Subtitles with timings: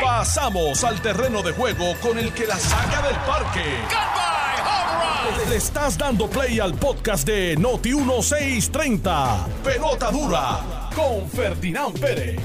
[0.00, 3.64] Pasamos al terreno de juego con el que la saca del parque.
[5.48, 9.46] Le estás dando play al podcast de Noti 1630.
[9.64, 12.40] Pelota dura con Ferdinand Pérez.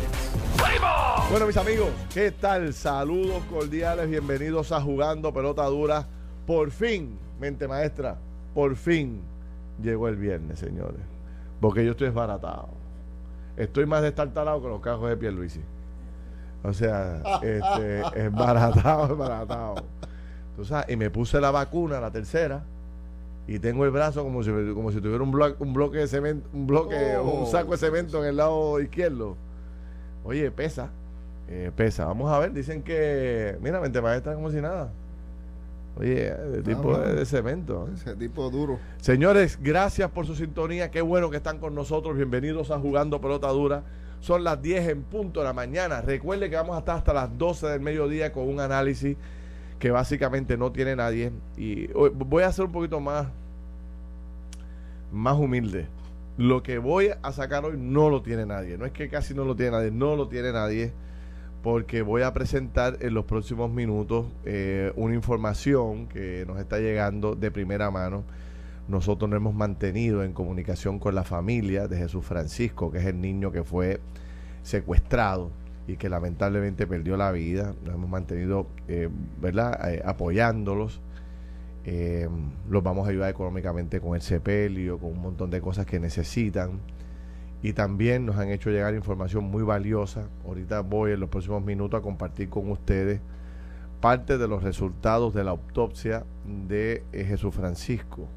[1.30, 2.74] Bueno, mis amigos, ¿qué tal?
[2.74, 6.08] Saludos cordiales, bienvenidos a Jugando Pelota Dura.
[6.46, 8.18] Por fin, mente maestra,
[8.54, 9.22] por fin
[9.82, 11.02] llegó el viernes, señores.
[11.60, 12.70] Porque yo estoy desbaratado.
[13.58, 15.62] Estoy más destartalado que los cajos de Pierluisi.
[16.64, 19.76] O sea, este, es baratado, es baratado.
[20.56, 22.64] Tú sabes, y me puse la vacuna, la tercera,
[23.48, 26.50] y tengo el brazo como si, como si tuviera un, bloque, un bloque de cemento,
[26.54, 29.38] un bloque, un saco de cemento en el lado izquierdo.
[30.26, 30.90] Oye, pesa,
[31.48, 32.06] eh, pesa.
[32.06, 34.92] Vamos a ver, dicen que, mira, mente maestra como si nada.
[35.96, 37.88] Oye, de tipo de, de, cemento.
[37.94, 38.80] Ese tipo duro.
[39.00, 40.92] Señores, gracias por su sintonía.
[40.92, 42.16] Qué bueno que están con nosotros.
[42.18, 43.84] Bienvenidos a Jugando Pelota Dura.
[44.20, 46.02] Son las 10 en punto de la mañana.
[46.02, 49.16] Recuerde que vamos a estar hasta las 12 del mediodía con un análisis
[49.80, 51.32] que básicamente no tiene nadie.
[51.56, 53.28] Y voy a ser un poquito más,
[55.12, 55.88] más humilde.
[56.38, 58.78] Lo que voy a sacar hoy no lo tiene nadie.
[58.78, 60.94] No es que casi no lo tiene nadie, no lo tiene nadie.
[61.64, 67.36] Porque voy a presentar en los próximos minutos eh, una información que nos está llegando
[67.36, 68.24] de primera mano.
[68.88, 73.20] Nosotros nos hemos mantenido en comunicación con la familia de Jesús Francisco, que es el
[73.20, 74.00] niño que fue
[74.64, 75.52] secuestrado
[75.88, 77.74] y que lamentablemente perdió la vida.
[77.84, 79.10] Nos hemos mantenido, eh,
[79.42, 81.02] ¿verdad?, eh, apoyándolos.
[81.84, 82.30] Eh,
[82.70, 86.80] los vamos a ayudar económicamente con el sepelio, con un montón de cosas que necesitan.
[87.62, 90.30] Y también nos han hecho llegar información muy valiosa.
[90.46, 93.20] Ahorita voy en los próximos minutos a compartir con ustedes
[94.00, 98.30] parte de los resultados de la autopsia de Jesús Francisco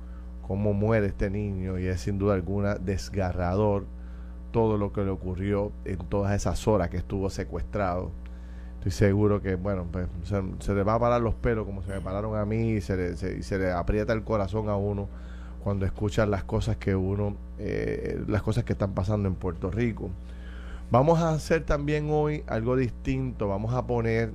[0.51, 3.87] cómo muere este niño y es sin duda alguna desgarrador
[4.51, 8.11] todo lo que le ocurrió en todas esas horas que estuvo secuestrado.
[8.79, 12.01] Estoy seguro que, bueno, pues se, le va a parar los pelos como se me
[12.01, 15.09] pararon a mí y se le, aprieta el corazón a uno
[15.63, 20.11] cuando escucha las cosas que uno, eh, las cosas que están pasando en Puerto Rico.
[20.91, 24.33] Vamos a hacer también hoy algo distinto, vamos a poner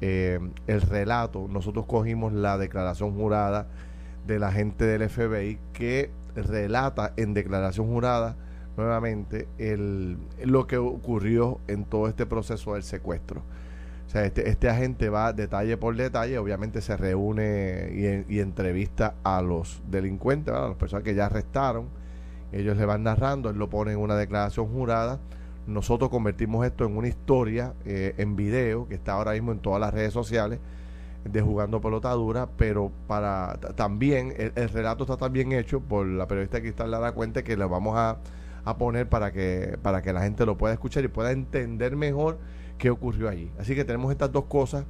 [0.00, 1.46] eh, el relato.
[1.46, 3.66] Nosotros cogimos la declaración jurada
[4.26, 8.36] de la gente del FBI que relata en declaración jurada
[8.76, 13.42] nuevamente el, lo que ocurrió en todo este proceso del secuestro.
[14.06, 19.14] O sea, este, este agente va detalle por detalle, obviamente se reúne y, y entrevista
[19.22, 21.88] a los delincuentes, a las personas que ya arrestaron,
[22.52, 25.18] ellos le van narrando, él lo pone en una declaración jurada,
[25.66, 29.80] nosotros convertimos esto en una historia eh, en video que está ahora mismo en todas
[29.80, 30.58] las redes sociales,
[31.24, 36.06] de jugando pelota dura, pero para también el, el, relato está tan bien hecho por
[36.06, 38.18] la periodista Cristal Lara Cuente que lo vamos a,
[38.64, 42.38] a, poner para que para que la gente lo pueda escuchar y pueda entender mejor
[42.78, 43.50] qué ocurrió allí.
[43.58, 44.84] Así que tenemos estas dos cosas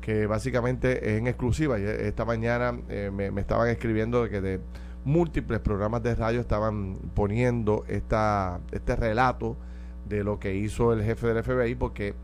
[0.00, 1.78] que básicamente es en exclusiva.
[1.78, 4.60] Esta mañana eh, me, me, estaban escribiendo de que de
[5.06, 9.56] múltiples programas de radio estaban poniendo esta, este relato
[10.08, 12.14] de lo que hizo el jefe del FBI porque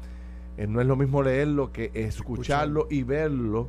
[0.56, 3.68] eh, no es lo mismo leerlo que escucharlo y verlo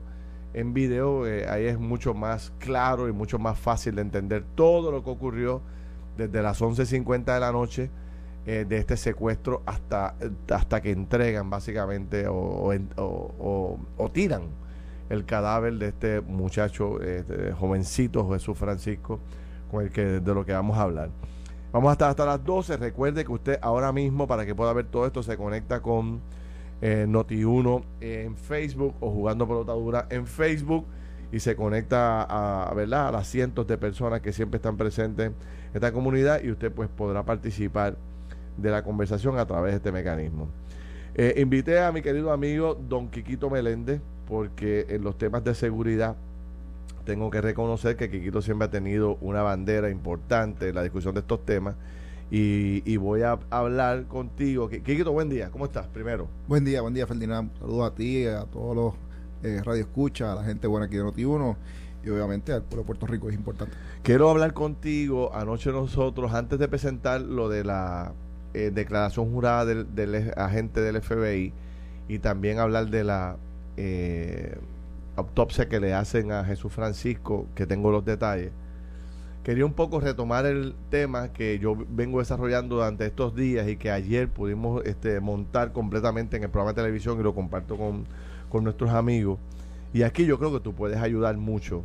[0.54, 1.26] en video.
[1.28, 5.10] Eh, ahí es mucho más claro y mucho más fácil de entender todo lo que
[5.10, 5.62] ocurrió
[6.18, 7.90] desde las 11.50 de la noche
[8.46, 10.16] eh, de este secuestro hasta,
[10.52, 14.44] hasta que entregan básicamente o, o, o, o tiran
[15.10, 19.20] el cadáver de este muchacho, este jovencito Jesús Francisco,
[19.70, 21.10] con el que de lo que vamos a hablar.
[21.72, 22.78] Vamos a estar hasta las 12.
[22.78, 26.22] Recuerde que usted ahora mismo, para que pueda ver todo esto, se conecta con
[26.86, 30.86] eh, Noti1 en Facebook o jugando pelota dura en Facebook
[31.32, 33.08] y se conecta a, ¿verdad?
[33.08, 35.34] a las cientos de personas que siempre están presentes en
[35.74, 37.96] esta comunidad y usted pues podrá participar
[38.58, 40.50] de la conversación a través de este mecanismo.
[41.16, 46.18] Eh, invité a mi querido amigo Don Quiquito Meléndez porque en los temas de seguridad
[47.06, 51.22] tengo que reconocer que Quiquito siempre ha tenido una bandera importante en la discusión de
[51.22, 51.76] estos temas
[52.34, 54.68] y, y, voy a hablar contigo.
[54.68, 55.86] Quiquito, buen día, ¿cómo estás?
[55.86, 56.28] Primero.
[56.48, 57.52] Buen día, buen día, Ferdinand.
[57.60, 58.94] Saludos a ti, a todos los
[59.44, 61.56] eh, radio escucha, a la gente buena aquí de Noti1
[62.04, 63.76] y obviamente al pueblo de Puerto Rico es importante.
[64.02, 65.30] Quiero hablar contigo.
[65.36, 68.14] Anoche nosotros, antes de presentar lo de la
[68.56, 71.54] eh, declaración jurada del, del, agente del FBI
[72.08, 73.38] y también hablar de la
[73.78, 74.58] eh,
[75.18, 78.54] autopsia que le hacen a Jesús Francisco, que tengo los detalles
[79.44, 83.92] quería un poco retomar el tema que yo vengo desarrollando durante estos días y que
[83.92, 88.06] ayer pudimos este, montar completamente en el programa de televisión y lo comparto con,
[88.64, 89.40] nuestros amigos.
[89.94, 91.84] Y aquí yo creo que tú puedes ayudar mucho,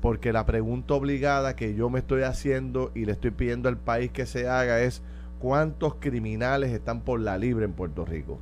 [0.00, 4.12] porque la pregunta obligada que yo me estoy haciendo y le estoy pidiendo al país
[4.12, 5.02] que se haga es
[5.40, 8.38] cuántos criminales están por la libre en Puerto Rico.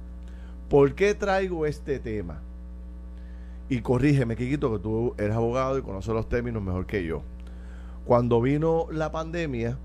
[0.68, 2.42] ¿Por qué traigo este tema?
[3.70, 7.22] Y corrígeme, Kikito, que tú eres abogado y conoces los términos mejor que yo.
[8.04, 9.78] Cuando vino la pandemia,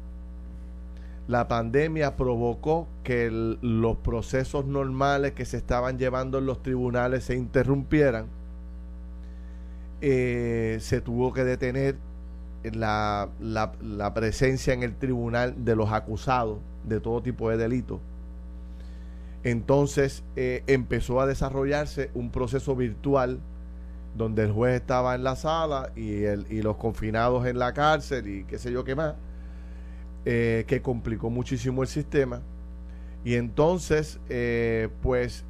[1.30, 7.36] la pandemia provocó que los procesos normales que se estaban llevando en los tribunales se
[7.36, 8.25] interrumpieran.
[10.01, 11.98] Eh, se tuvo que detener
[12.63, 13.30] la,
[14.13, 18.00] presencia en el tribunal de los acusados de todo tipo de delitos.
[19.44, 23.39] Entonces eh, empezó a desarrollarse un proceso virtual
[24.16, 28.28] donde el juez estaba en la sala y, el, y los confinados en la cárcel
[28.28, 29.16] y qué sé yo qué más,
[30.26, 32.42] eh, que complicó muchísimo el sistema.
[33.24, 35.46] Y entonces, eh, pues,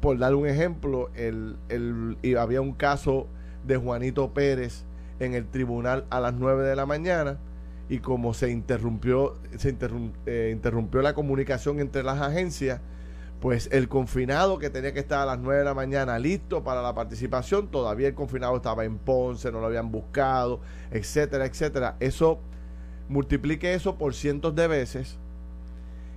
[0.00, 3.26] por dar un ejemplo, el, el, había un caso
[3.66, 4.84] de Juanito Pérez
[5.18, 7.38] en el tribunal a las 9 de la mañana
[7.90, 9.76] y como se interrumpió, se
[10.26, 12.80] eh, interrumpió la comunicación entre las agencias,
[13.40, 16.82] pues el confinado que tenía que estar a las 9 de la mañana listo para
[16.82, 20.60] la participación, todavía el confinado estaba en Ponce, no lo habían buscado,
[20.90, 21.96] etcétera, etcétera.
[22.00, 22.38] Eso,
[23.08, 25.18] multiplique eso por cientos de veces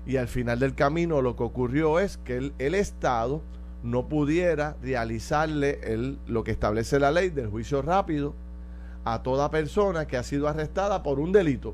[0.06, 3.42] y al final del camino lo que ocurrió es que el, el Estado
[3.84, 8.34] no pudiera realizarle el, lo que establece la ley del juicio rápido
[9.06, 11.74] a toda persona que ha sido arrestada por un delito.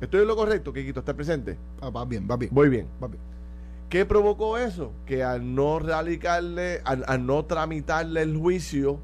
[0.00, 1.00] ¿Estoy en lo correcto, Kikito?
[1.00, 1.56] ¿Está presente?
[1.80, 2.52] Ah, va bien, va bien.
[2.52, 2.86] Muy bien.
[3.02, 3.27] Va bien.
[3.88, 4.92] ¿Qué provocó eso?
[5.06, 9.00] Que al no radicarle, al, no tramitarle el juicio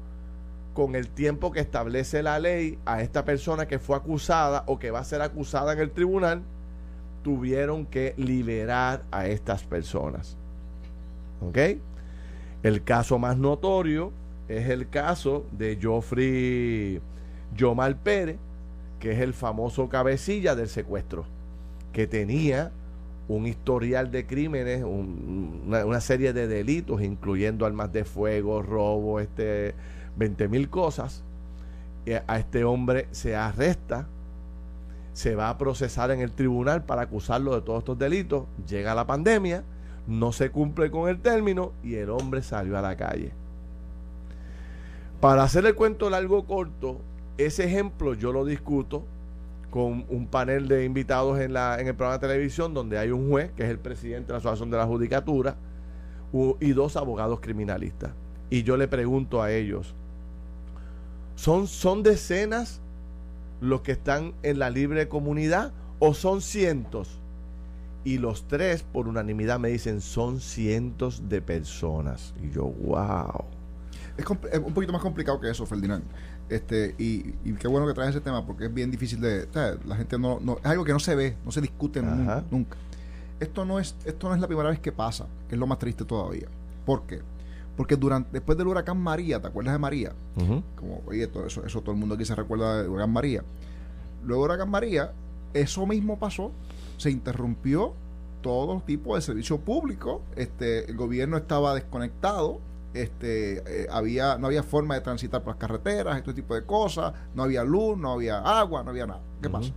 [0.75, 4.91] con el tiempo que establece la ley a esta persona que fue acusada o que
[4.91, 6.43] va a ser acusada en el tribunal,
[7.23, 10.37] tuvieron que liberar a estas personas.
[11.41, 11.57] ¿Ok?
[12.61, 14.11] El caso más notorio
[14.47, 17.01] es el caso de Geoffrey
[17.55, 18.37] Yomar Pérez,
[18.99, 21.25] que es el famoso cabecilla del secuestro,
[21.91, 22.71] que tenía
[23.27, 29.73] un historial de crímenes, una, serie de delitos, incluyendo armas de fuego, robo, este,
[30.15, 31.23] 20 mil cosas.
[32.27, 34.07] a este hombre se arresta,
[35.13, 38.45] se va a procesar en el tribunal para acusarlo de todos estos delitos.
[38.67, 39.63] Llega la pandemia,
[40.07, 43.31] no se cumple con el término y el hombre salió a la calle.
[45.19, 46.99] Para hacer el cuento largo corto,
[47.37, 49.05] ese ejemplo yo lo discuto
[49.75, 53.29] con un panel de invitados en, la, en el programa de televisión donde hay un
[53.29, 55.57] juez, que es el presidente de la Asociación de la Judicatura,
[56.61, 58.11] y dos abogados criminalistas.
[58.49, 59.93] Y yo le pregunto a ellos,
[61.35, 62.79] ¿son, son decenas
[63.59, 67.19] los que están en la libre comunidad o son cientos?
[68.05, 72.33] Y los tres, por unanimidad, me dicen, son cientos de personas.
[72.41, 73.43] Y yo, wow.
[74.15, 76.05] Es, es un poquito más complicado que eso, Ferdinand.
[76.47, 79.47] Este, y, qué bueno que traes ese tema porque es bien difícil de.
[79.85, 82.43] La gente no, Es algo que no se ve, no se discute nunca,
[83.39, 85.79] Esto no, es, esto no es la primera vez que pasa, que es lo más
[85.79, 86.47] triste todavía.
[86.85, 87.21] ¿Por qué?
[87.75, 90.13] Porque durante, después del huracán María, ¿te acuerdas de María?
[90.75, 93.43] Como, oye, todo eso, eso todo el mundo aquí se recuerda del huracán María.
[94.23, 95.11] Luego del huracán María,
[95.53, 96.51] eso mismo pasó,
[96.97, 97.93] se interrumpió
[98.41, 102.59] todo tipo de servicio público, este, el gobierno estaba desconectado,
[102.95, 107.13] este, eh, había, no había forma de transitar por las carreteras, este tipo de cosas,
[107.33, 109.21] no había luz, no había agua, no había nada.
[109.41, 109.71] ¿Qué pasa?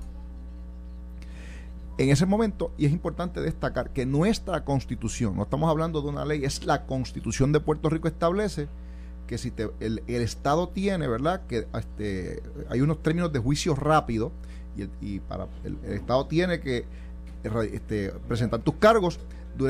[1.98, 6.24] En ese momento, y es importante destacar que nuestra constitución, no estamos hablando de una
[6.24, 8.68] ley, es la constitución de Puerto Rico establece
[9.26, 11.42] que si el, Estado tiene, ¿verdad?
[11.48, 12.40] Que este,
[12.70, 14.30] hay unos términos de juicio rápido
[15.00, 16.84] y, para el, Estado tiene que
[17.72, 19.18] este, presentar tus cargos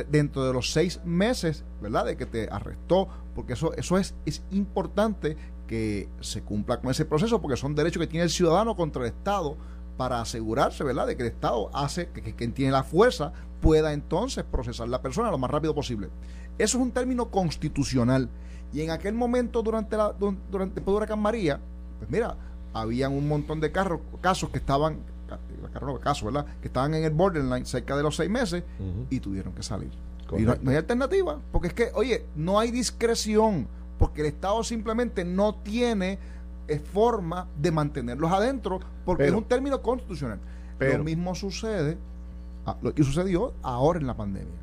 [0.09, 2.05] dentro de los seis meses, ¿verdad?
[2.05, 7.05] De que te arrestó, porque eso, eso es, es importante que se cumpla con ese
[7.05, 9.57] proceso, porque son derechos que tiene el ciudadano contra el Estado
[9.97, 14.45] para asegurarse, ¿verdad?, de que el Estado hace que, quien tiene la fuerza pueda entonces
[14.45, 16.09] procesar la persona lo más rápido posible.
[16.57, 18.29] Eso es un término constitucional.
[18.73, 20.15] Y en aquel momento, durante la
[20.51, 21.61] durante Huracán María,
[21.99, 22.37] pues mira,
[22.73, 24.99] habían un montón de carros, casos que estaban
[26.03, 26.47] caso, ¿verdad?
[26.61, 28.65] Que estaban en el borderline cerca de los seis meses
[29.11, 29.91] y tuvieron que salir.
[30.37, 33.67] Y no, hay alternativa, porque es que, oye, no hay discreción,
[33.99, 36.19] porque el Estado simplemente no tiene
[36.67, 40.39] eh, forma de mantenerlos adentro, porque es un término constitucional.
[40.79, 41.97] Pero, lo mismo sucede,
[42.67, 44.55] ah, lo que sucedió ahora en la pandemia.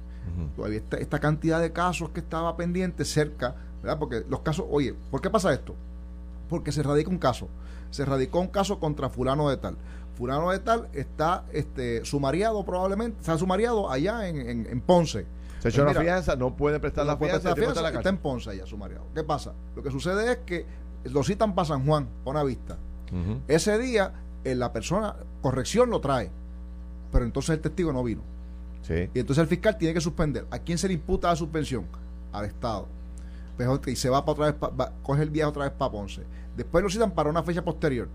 [0.55, 4.00] Todavía esta, esta, cantidad de casos que estaba pendiente cerca, ¿verdad?
[4.00, 5.75] Porque los casos, oye, ¿por qué pasa esto?
[6.50, 7.48] Porque se radica un caso.
[7.91, 9.77] Se radicó un caso contra fulano de tal
[10.15, 15.25] fulano de tal está este, sumariado probablemente, está sumariado allá en, en, Ponce.
[15.60, 19.05] Se echó pues una fianza, no puede prestar la fianza, está en Ponce allá sumariado.
[19.13, 19.53] ¿Qué pasa?
[19.75, 20.65] Lo que sucede es que
[21.05, 22.77] lo citan para San Juan, una vista.
[23.48, 26.29] Ese día eh, la persona, corrección lo trae,
[27.12, 28.22] pero entonces el testigo no vino.
[28.81, 29.10] Sí.
[29.13, 30.45] Y entonces el fiscal tiene que suspender.
[30.51, 31.86] ¿A quién se le imputa la suspensión?
[32.36, 32.88] al Estado.
[33.57, 36.24] Pues, y se va para otra vez, coge el viaje otra vez para Ponce.
[36.55, 38.10] Después lo citan para una fecha posterior.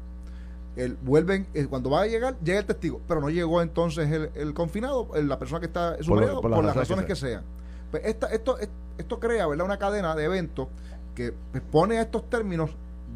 [0.76, 4.54] El, vuelven, eh, cuando va a llegar, llega el testigo, pero no llegó entonces el,
[4.54, 7.42] confinado, la persona que está sumergido, por, las razones que, sean.
[7.90, 8.56] Pues esta, esto,
[8.96, 9.66] esto crea ¿verdad?
[9.66, 10.68] una cadena de eventos
[11.14, 12.70] que pues, pone a estos términos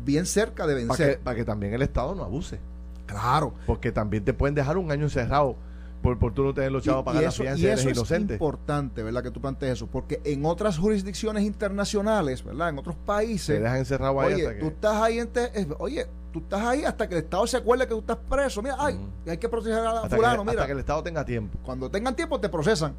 [0.05, 1.21] bien cerca de vencer.
[1.21, 2.59] Para que, también el Estado no abuse.
[3.07, 3.55] Claro.
[3.67, 5.57] Porque también te pueden dejar un año encerrado
[6.05, 9.03] por, por tú no tener los chavos para pagar la fianza y, eso es importante,
[9.03, 9.23] ¿verdad?
[9.23, 9.87] Que tú plantees eso.
[9.87, 12.69] Porque en otras jurisdicciones internacionales, ¿verdad?
[12.69, 13.57] En otros países.
[13.57, 15.31] Te dejan encerrado ahí Oye, tú estás ahí en
[15.79, 18.61] oye, tú estás ahí hasta que el Estado se acuerde que tú estás preso.
[18.61, 20.45] Mira, ay, hay que proteger a fulano.
[20.45, 20.53] mira.
[20.53, 21.59] Hasta que el Estado tenga tiempo.
[21.65, 22.95] Cuando tengan tiempo te procesan.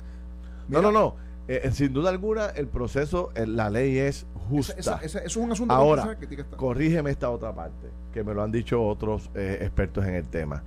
[0.67, 1.15] no, no, no.
[1.47, 4.99] Eh, eh, sin duda alguna, el proceso, eh, la ley es justa.
[5.03, 8.83] eso es un asunto Ahora, que corrígeme esta otra parte, que me lo han dicho
[8.83, 10.63] otros expertos en el tema.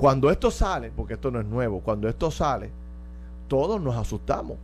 [0.00, 2.70] Cuando esto sale, porque esto no es nuevo, cuando esto sale,
[3.48, 4.56] todos nos asustamos.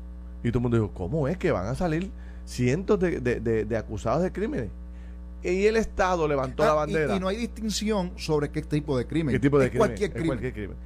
[0.43, 2.11] Y todo el mundo dijo, ¿cómo es que van a salir
[2.45, 4.71] cientos de, acusados de crímenes?
[5.43, 7.17] Y el Estado levantó la ah, bandera.
[7.17, 9.35] Y, no hay distinción sobre qué tipo de crimen.
[9.35, 9.87] ¿Qué tipo de crimen?
[9.87, 10.29] Cualquier crimen.
[10.29, 10.77] cualquier crimen.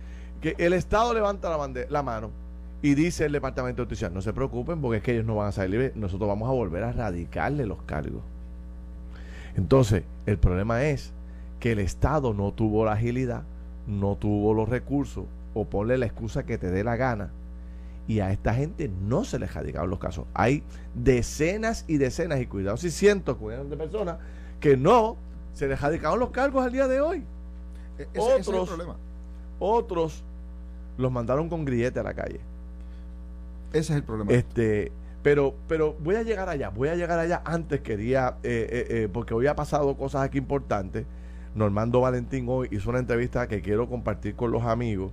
[0.41, 2.31] Que el Estado levanta la, bandera, la mano
[2.83, 5.49] y dice el Departamento de Justicia, no se preocupen porque es que ellos no van
[5.49, 8.23] a salir libres, nosotros vamos a volver a radicarle los cargos.
[9.57, 11.13] Entonces, el problema es
[11.59, 13.43] que el Estado no tuvo la agilidad,
[13.87, 17.31] no tuvo los recursos, o ponle la excusa que te dé la gana,
[18.07, 20.27] y a esta gente no se les radicaron los casos.
[20.35, 20.63] Hay
[20.95, 24.19] decenas y decenas, y cuidado si cientos, de personas
[24.59, 25.17] que no
[25.55, 27.25] se les radicaron los cargos al día de hoy.
[27.99, 28.71] E-, otros,
[29.59, 30.25] otros
[30.97, 32.41] los mandaron con grillete a la calle.
[33.73, 34.33] Ese es el problema.
[34.33, 34.91] Este,
[35.23, 37.43] pero, pero voy a llegar allá, voy a llegar allá.
[37.45, 41.05] Antes quería, eh, eh, eh, porque hoy ha pasado cosas aquí importantes.
[41.55, 45.13] Normando Valentín hoy hizo una entrevista que quiero compartir con los amigos,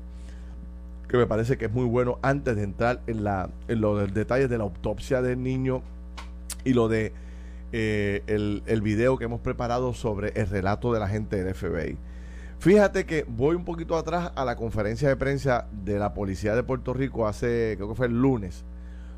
[1.07, 4.49] que me parece que es muy bueno antes de entrar en, la, en los detalles
[4.49, 5.81] de la autopsia del niño
[6.63, 7.13] y lo de
[7.71, 11.97] el, el video que hemos preparado sobre el relato de la gente del FBI.
[12.59, 16.63] Fíjate que voy un poquito atrás a la conferencia de prensa de la Policía de
[16.63, 18.63] Puerto Rico hace, creo que fue el lunes,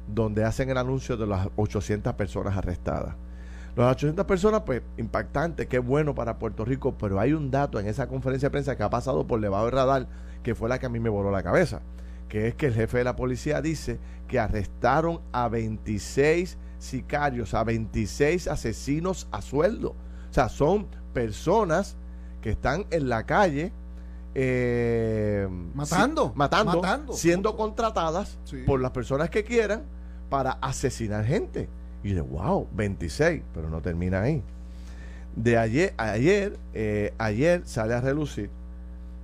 [0.07, 3.15] donde hacen el anuncio de las 800 personas arrestadas.
[3.79, 7.87] Las 800 personas, pues, impactante, qué bueno para Puerto Rico, pero hay un dato en
[7.87, 10.07] esa conferencia de prensa que ha pasado por debajo del radar,
[10.43, 11.81] que fue la que a mí me voló la cabeza,
[12.27, 17.63] que es que el jefe de la policía dice que arrestaron a 26 sicarios, a
[17.63, 19.91] 26 asesinos a sueldo.
[20.29, 21.95] O sea, son personas
[22.41, 23.71] que están en la calle
[24.35, 29.83] eh, matando, matando, siendo contratadas por las personas que quieran
[30.29, 31.69] para asesinar gente.
[32.03, 34.41] Y de wow, 26, pero no termina ahí.
[35.35, 38.49] De ayer, ayer, eh, ayer sale a relucir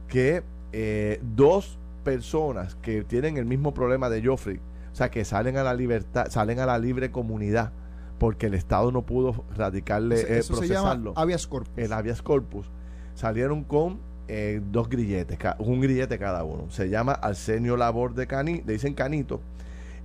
[0.07, 4.57] que eh, dos personas que tienen el mismo problema de Joffrey,
[4.91, 7.71] o sea, que salen a la libertad, salen a la libre comunidad,
[8.17, 11.13] porque el Estado no pudo radicarle, eso, procesarlo.
[11.15, 11.73] habeas corpus.
[11.75, 12.69] El habeas corpus
[13.13, 16.69] salieron con eh, dos grilletes, un grillete cada uno.
[16.69, 19.41] Se llama Arsenio Labor de Cani, le dicen Canito.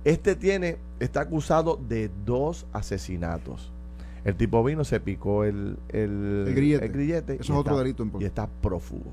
[0.03, 3.71] Este tiene, está acusado de dos asesinatos.
[4.23, 7.33] El tipo vino, se picó el, el, grillete.
[7.39, 9.11] Eso es otro delito Y está prófugo.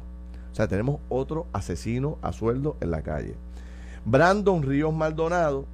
[0.53, 3.35] O sea, tenemos otro asesino a sueldo en la calle.
[4.05, 5.67] Brandon Ríos Maldonado,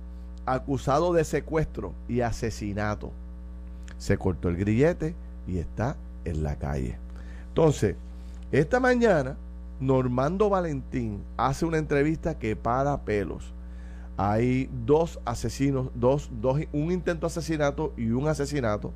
[0.47, 3.13] acusado de secuestro y asesinato.
[3.99, 5.15] Se cortó el grillete
[5.47, 6.99] y está en la calle.
[7.49, 7.97] Entonces,
[8.53, 9.37] esta mañana,
[9.81, 13.54] Normando Valentín hace una entrevista que para pelos.
[14.17, 18.93] Hay dos asesinos, dos, dos, un intento de asesinato y un asesinato.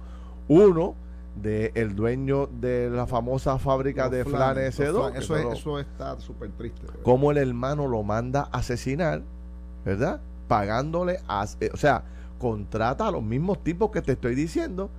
[0.46, 0.94] Uno
[1.42, 6.86] de el dueño de la famosa fábrica de flanes Eso, eso está súper triste.
[7.02, 9.22] Como el hermano lo manda a asesinar,
[9.84, 10.20] ¿verdad?
[10.46, 12.04] Pagándole, a, o sea,
[12.38, 14.90] contrata a los mismos tipos que te estoy diciendo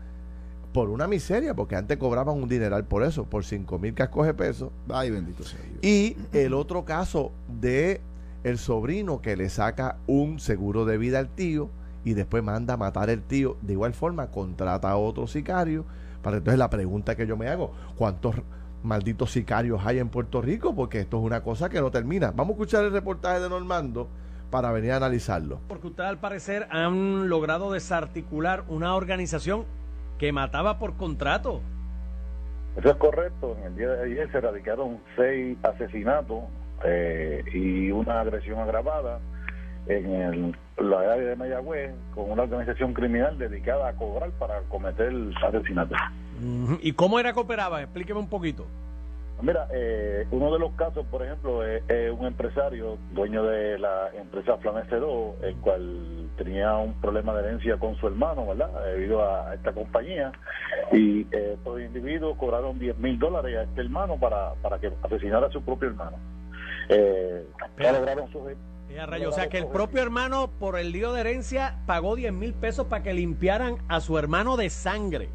[0.73, 4.33] por una miseria, porque antes cobraban un dineral por eso, por 5 mil cascos de
[4.33, 4.69] pesos.
[4.89, 8.01] Ay, bendito sea Y el otro caso de
[8.43, 11.69] el sobrino que le saca un seguro de vida al tío
[12.03, 13.57] y después manda a matar al tío.
[13.61, 15.85] De igual forma, contrata a otro sicario.
[16.21, 18.35] Para entonces la pregunta que yo me hago, ¿cuántos
[18.83, 20.73] malditos sicarios hay en Puerto Rico?
[20.75, 22.31] Porque esto es una cosa que no termina.
[22.31, 24.09] Vamos a escuchar el reportaje de Normando
[24.49, 25.59] para venir a analizarlo.
[25.67, 29.65] Porque ustedes al parecer han logrado desarticular una organización
[30.17, 31.61] que mataba por contrato.
[32.75, 33.55] Eso es correcto.
[33.59, 36.43] En el día de ayer se erradicaron seis asesinatos
[36.85, 39.19] eh, y una agresión agravada
[39.87, 45.11] en la área de Mayagüez con una organización criminal dedicada a cobrar para cometer
[45.45, 45.97] asesinatos.
[46.81, 47.81] ¿Y cómo era que operaba?
[47.81, 48.65] Explíqueme un poquito.
[49.41, 51.81] Mira, eh, uno de los casos, por ejemplo, es,
[52.11, 57.95] un empresario, dueño de la empresa Flamestedo, el cual tenía un problema de herencia con
[57.95, 58.69] su hermano, ¿verdad?
[58.85, 60.33] Debido a esta compañía.
[60.91, 65.47] Y eh, estos individuos cobraron 10 mil dólares a este hermano para, para que asesinara
[65.47, 66.17] a su propio hermano.
[66.89, 67.45] Eh,
[67.77, 68.27] lograron
[69.27, 72.87] o sea que el propio hermano, por el lío de herencia, pagó 10 mil pesos
[72.87, 75.29] para que limpiaran a su hermano de sangre.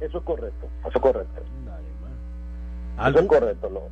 [0.00, 1.42] Eso es correcto, eso es correcto.
[3.08, 3.68] Eso es correcto.
[3.70, 3.82] Los,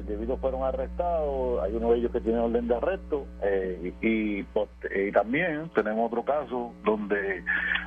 [0.00, 5.12] individuos fueron arrestados, hay uno de ellos que tiene orden de arresto eh, y, y,
[5.12, 7.42] también tenemos otro caso donde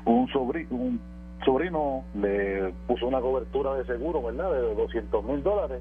[0.06, 1.00] un sobrino, un
[1.46, 4.52] sobrino le puso una cobertura de seguro, ¿verdad?
[4.52, 5.80] De 200 mil dólares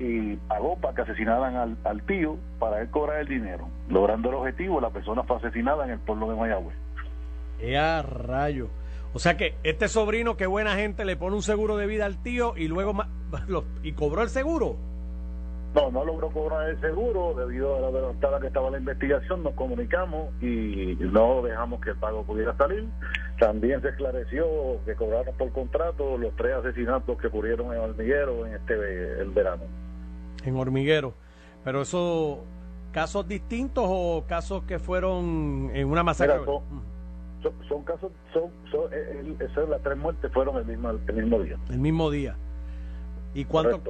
[0.00, 3.68] y pagó para que asesinaran al, al, tío para él cobrar el dinero.
[3.90, 6.74] Logrando el objetivo, la persona fue asesinada en el pueblo de Mayagüez.
[7.60, 8.68] ¡Ea rayo!
[9.12, 12.22] O sea que este sobrino, qué buena gente, le pone un seguro de vida al
[12.22, 12.94] tío y luego
[13.82, 14.76] y cobró el seguro.
[15.74, 19.44] No, no logró cobrar el seguro debido a la adelantada que estaba la investigación.
[19.44, 22.88] Nos comunicamos y no dejamos que el pago pudiera salir.
[23.38, 24.46] También se esclareció
[24.84, 29.62] que cobraron por contrato los tres asesinatos que ocurrieron en Hormiguero en este el verano.
[30.44, 31.14] En Hormiguero.
[31.64, 32.44] Pero eso,
[32.92, 36.40] casos distintos o casos que fueron en una masacre
[37.68, 39.36] son, casos, son, son eh,
[39.68, 41.56] las tres muertes fueron el mismo, el mismo día.
[41.70, 42.36] El mismo día.
[43.34, 43.80] ¿Y cuánto,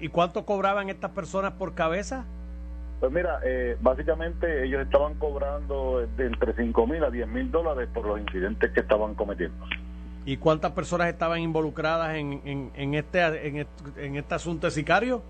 [0.00, 2.24] y, cuánto cobraban estas personas por cabeza?
[3.00, 7.88] Pues mira, eh, básicamente ellos estaban cobrando de entre 5 mil a 10 mil dólares
[7.94, 9.64] por los incidentes que estaban cometiendo.
[10.26, 15.22] ¿Y cuántas personas estaban involucradas en, en, en este, en, en, este asunto de sicario?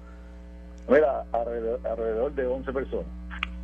[0.89, 3.07] Mira, alrededor, alrededor de 11 personas.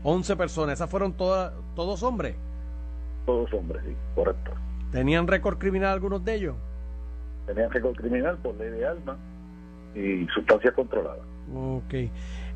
[0.03, 2.37] 11 personas, ¿esas fueron todas, todos hombres?
[3.25, 4.53] Todos hombres, sí, correcto.
[4.93, 6.57] ¿Tenían récord criminal algunos de ellos?
[7.47, 9.17] Tenían récord criminal por ley de alma
[9.95, 11.23] y sustancias controladas.
[11.53, 11.95] Ok.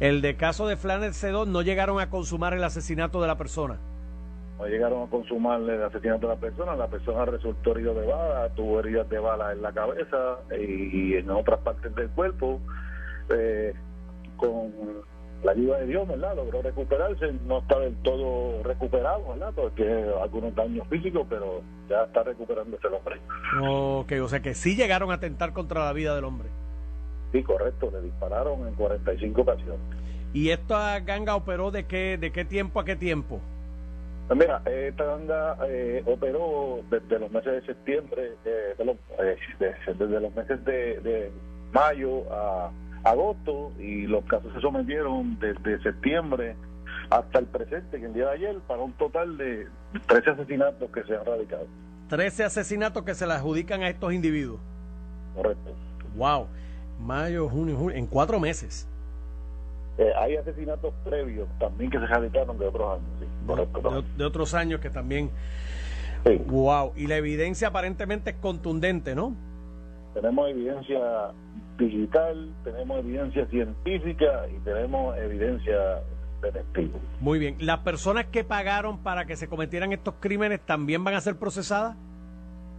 [0.01, 3.79] El de caso de Flanner C2 no llegaron a consumar el asesinato de la persona.
[4.59, 6.77] No llegaron a consumar el asesinato de la persona.
[6.77, 11.31] La persona resultó herido de bala, tuvo heridas de bala en la cabeza y, en
[11.31, 12.61] otras partes del cuerpo.
[13.31, 13.75] Eh,
[14.39, 14.73] con
[15.45, 16.35] la ayuda de Dios, ¿verdad?
[16.35, 19.53] Logró recuperarse, no está del todo recuperado, ¿verdad?
[19.55, 23.21] Porque algunos daños físicos, pero ya está recuperándose el hombre.
[23.61, 26.49] Ok, o sea que sí llegaron a atentar contra la vida del hombre.
[27.33, 29.81] Sí, correcto, le dispararon en 45 ocasiones.
[30.33, 33.41] ¿Y esta ganga operó de qué, de qué tiempo a qué tiempo?
[34.27, 40.63] Pues mira, esta ganga eh, operó desde los meses de septiembre, eh, desde los meses
[40.65, 41.33] de, de
[41.73, 42.71] mayo a
[43.05, 46.57] agosto y los casos se sometieron desde septiembre
[47.11, 49.67] hasta el presente, que el día de ayer, para un total de
[50.07, 51.67] 13 asesinatos que se han radicado.
[52.09, 54.61] 13 asesinatos que se le adjudican a estos individuos.
[55.35, 55.75] Correcto.
[56.17, 56.47] Wow.
[57.01, 58.89] Mayo, junio, julio, en cuatro meses.
[59.99, 64.05] Eh, hay asesinatos previos también que se radicaron de otros años, sí, correcto.
[64.17, 65.31] De, otros años que también.
[66.25, 66.41] Sí.
[66.47, 66.93] Wow.
[66.97, 69.35] Y la evidencia aparentemente es contundente, ¿no?
[70.15, 70.99] Tenemos evidencia
[71.79, 76.03] digital, tenemos evidencia científica y tenemos evidencia
[76.43, 77.01] de testigos.
[77.21, 77.57] Muy bien.
[77.61, 81.97] ¿Las personas que pagaron para que se cometieran estos crímenes también van a ser procesadas?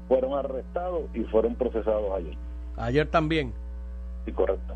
[0.08, 2.38] Fueron arrestados y fueron procesados ayer.
[2.78, 3.54] Ayer también.
[4.26, 4.76] Sí, correcto.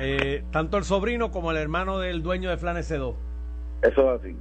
[0.00, 3.14] Eh, tanto el sobrino como el hermano del dueño de Flanes 2
[3.82, 4.36] Eso es así.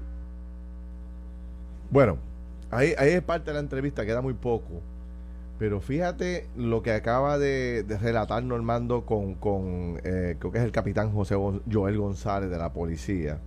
[1.90, 2.18] Bueno,
[2.70, 4.82] ahí, ahí es parte de la entrevista, queda muy poco.
[5.62, 10.72] Pero fíjate lo que acaba de, relatar Normando con, con eh, creo que es el
[10.72, 11.36] capitán José
[11.72, 13.38] Joel González de la policía.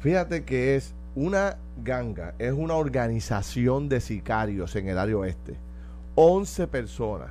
[0.00, 5.54] Fíjate que es una ganga, es una organización de sicarios en el área oeste.
[6.16, 7.30] 11 personas.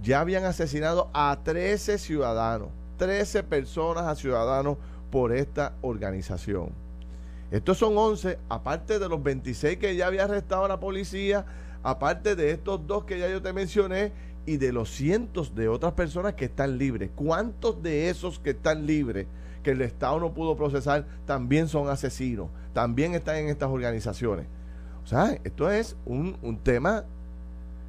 [0.00, 2.68] Ya habían asesinado a 13 ciudadanos.
[2.98, 4.76] 13 personas a ciudadanos
[5.10, 6.68] por esta organización.
[7.50, 11.44] Estos son 11, aparte de los 26 que ya había arrestado la policía,
[11.82, 14.12] aparte de estos dos que ya yo te mencioné
[14.46, 17.10] y de los cientos de otras personas que están libres.
[17.14, 19.26] ¿Cuántos de esos que están libres,
[19.62, 22.48] que el Estado no pudo procesar, también son asesinos?
[22.72, 24.46] También están en estas organizaciones.
[25.04, 27.04] O sea, esto es un, un tema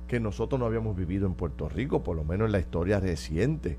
[0.08, 3.78] que nosotros no habíamos vivido en Puerto Rico, por lo menos en la historia reciente.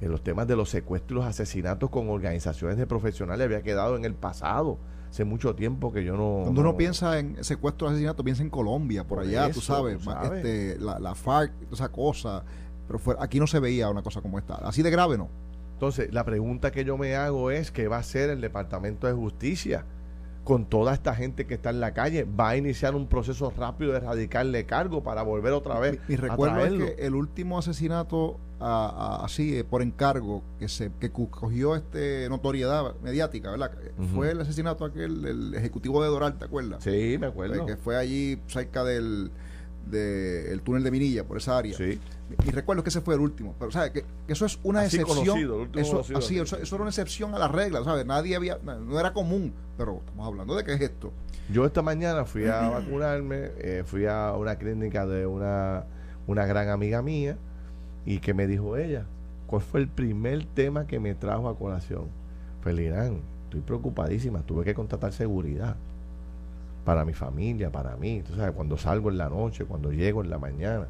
[0.00, 4.04] En los temas de los secuestros los asesinatos con organizaciones de profesionales había quedado en
[4.04, 4.78] el pasado
[5.12, 6.40] hace mucho tiempo que yo no.
[6.44, 10.98] Cuando uno piensa en secuestro asesinato, piensa en Colombia, por, allá, tú sabes, Este, la,
[10.98, 12.42] la, FARC, esa cosa.
[12.88, 14.54] Pero aquí no se veía una cosa como esta.
[14.54, 15.28] Así de grave, ¿no?
[15.74, 19.12] Entonces, la pregunta que yo me hago es: ¿qué va a hacer el Departamento de
[19.12, 19.84] Justicia
[20.44, 22.24] con toda esta gente que está en la calle.
[22.24, 25.98] Va a iniciar un proceso rápido de erradicarle cargo para volver otra vez.
[26.08, 31.74] Mi, recuerdo es que el último asesinato así eh, por encargo que se que cogió
[31.74, 33.72] este notoriedad mediática, ¿verdad?
[34.14, 36.82] Fue el asesinato aquel del ejecutivo de Doral, ¿te acuerdas?
[36.82, 37.66] Sí, me acuerdo.
[37.66, 39.30] Que fue allí cerca del
[39.86, 41.76] del túnel de Minilla, por esa área.
[41.76, 41.98] Sí.
[42.46, 43.54] Y, recuerdo que ese fue el último.
[43.58, 43.90] Pero, ¿sabes?
[43.90, 45.70] Que, eso es una excepción.
[45.74, 48.06] eso, así, eso, eso, era una excepción a la regla, ¿sabes?
[48.06, 51.12] Nadie había, no era común, pero estamos hablando de qué es esto.
[51.50, 55.84] Yo esta mañana fui a vacunarme, eh, fui a una clínica de una,
[56.26, 57.36] una gran amiga mía
[58.06, 59.06] y que me dijo ella,
[59.46, 62.06] ¿cuál fue el primer tema que me trajo a colación?
[62.62, 65.76] Pues Irán, estoy preocupadísima, tuve que contratar seguridad
[66.84, 70.30] para mi familia, para mí, tú sabes, cuando salgo en la noche, cuando llego en
[70.30, 70.88] la mañana.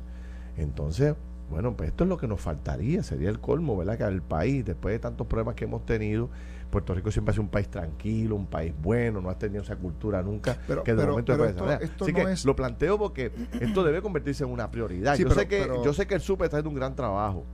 [0.57, 1.15] Entonces,
[1.51, 3.99] bueno, pues esto es lo que nos faltaría, sería el colmo, ¿verdad?
[3.99, 6.31] Que el país, después de tantos problemas que hemos tenido,
[6.71, 9.77] Puerto Rico siempre ha sido un país tranquilo, un país bueno, no ha tenido esa
[9.77, 14.45] cultura nunca, pero, que de momento esto, Así que lo planteo porque esto debe convertirse
[14.45, 15.17] en una prioridad.
[15.17, 17.45] yo, sé que, yo sé que el SUPE está haciendo un gran trabajo,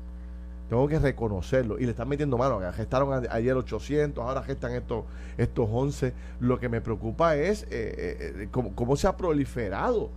[0.69, 1.79] tengo que reconocerlo.
[1.79, 2.61] Y le están metiendo mano.
[2.73, 5.05] Gestaron ayer 800, ahora gestan estos,
[5.37, 6.13] estos 11.
[6.41, 10.11] Lo que me preocupa es eh, eh, eh, cómo, se ha proliferado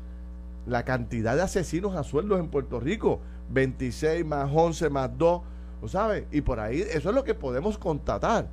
[0.65, 3.19] la cantidad de asesinos a sueldos en Puerto Rico.
[3.51, 5.41] 26 más 11 más 2.
[5.87, 6.25] ¿Sabes?
[6.31, 8.47] Y por ahí, eso es lo que podemos constatar.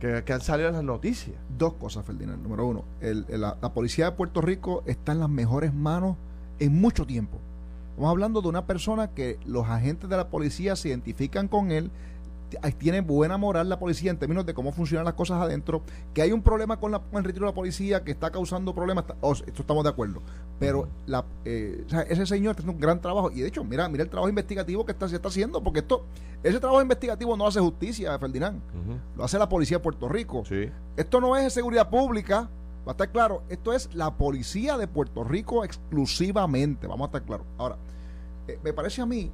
[0.00, 1.36] Que, han salido en las noticias.
[1.56, 2.42] Dos cosas, Ferdinand.
[2.42, 6.16] Número uno, la policía de Puerto Rico está en las mejores manos
[6.58, 7.38] en mucho tiempo.
[7.92, 11.90] Estamos hablando de una persona que los agentes de la policía se identifican con él,
[12.78, 15.82] tiene buena moral la policía en términos de cómo funcionan las cosas adentro,
[16.14, 19.04] que hay un problema con, la, el retiro de la policía que está causando problemas,
[19.20, 20.22] oh, esto estamos de acuerdo,
[20.58, 24.04] pero la, eh, ese señor está haciendo un gran trabajo y de hecho, mira, mira
[24.04, 26.06] el trabajo investigativo que está, se está haciendo, porque esto,
[26.42, 28.58] ese trabajo investigativo no hace justicia, Ferdinand,
[29.16, 30.44] lo hace la policía de Puerto Rico.
[30.96, 32.48] Esto no es seguridad pública,
[32.86, 37.22] Va a estar claro, esto es la policía de Puerto Rico exclusivamente, vamos a estar
[37.22, 37.46] claros.
[37.56, 37.76] Ahora,
[38.48, 39.30] eh, me parece a mí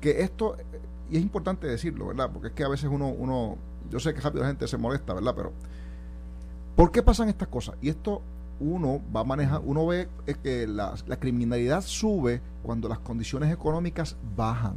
[0.00, 0.56] que esto,
[1.10, 2.30] y es importante decirlo, ¿verdad?
[2.32, 3.56] Porque es que a veces uno, uno,
[3.88, 5.32] yo sé que rápido la gente se molesta, ¿verdad?
[5.36, 5.52] Pero,
[6.74, 7.76] ¿por qué pasan estas cosas?
[7.80, 8.20] Y esto
[8.58, 10.08] uno va a manejar, uno ve
[10.42, 14.74] que la, la criminalidad sube cuando las condiciones económicas bajan.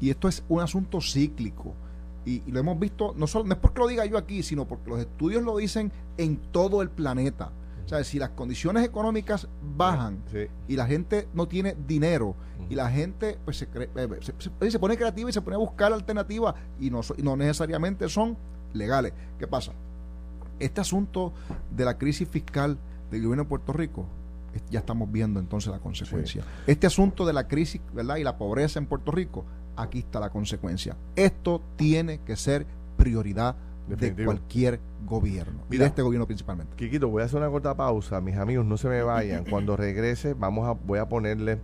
[0.00, 1.74] Y esto es un asunto cíclico
[2.24, 4.90] y, lo hemos visto, no, solo, no es porque lo diga yo aquí, sino porque
[4.90, 7.50] los estudios lo dicen en todo el planeta.
[7.84, 10.22] O sea, si las condiciones económicas bajan
[10.66, 12.34] y la gente no tiene dinero
[12.70, 16.54] y la gente pues se, eh, se, pone creativa y se pone a buscar alternativas
[16.80, 18.38] y no, no necesariamente son
[18.72, 19.12] legales.
[19.38, 19.72] ¿Qué pasa?
[20.58, 21.34] Este asunto
[21.70, 22.78] de la crisis fiscal
[23.10, 24.06] del gobierno de Puerto Rico,
[24.70, 26.42] ya estamos viendo entonces la consecuencia.
[26.66, 28.16] Este asunto de la crisis ¿verdad?
[28.16, 29.44] y la pobreza en Puerto Rico,
[29.76, 30.96] aquí está la consecuencia.
[31.16, 33.56] Esto tiene que ser prioridad
[33.88, 36.74] de cualquier gobierno y de este gobierno principalmente.
[36.76, 39.44] Quiquito, voy a hacer una corta pausa, mis amigos, no se me vayan.
[39.50, 41.58] Cuando regrese, vamos a, voy a ponerle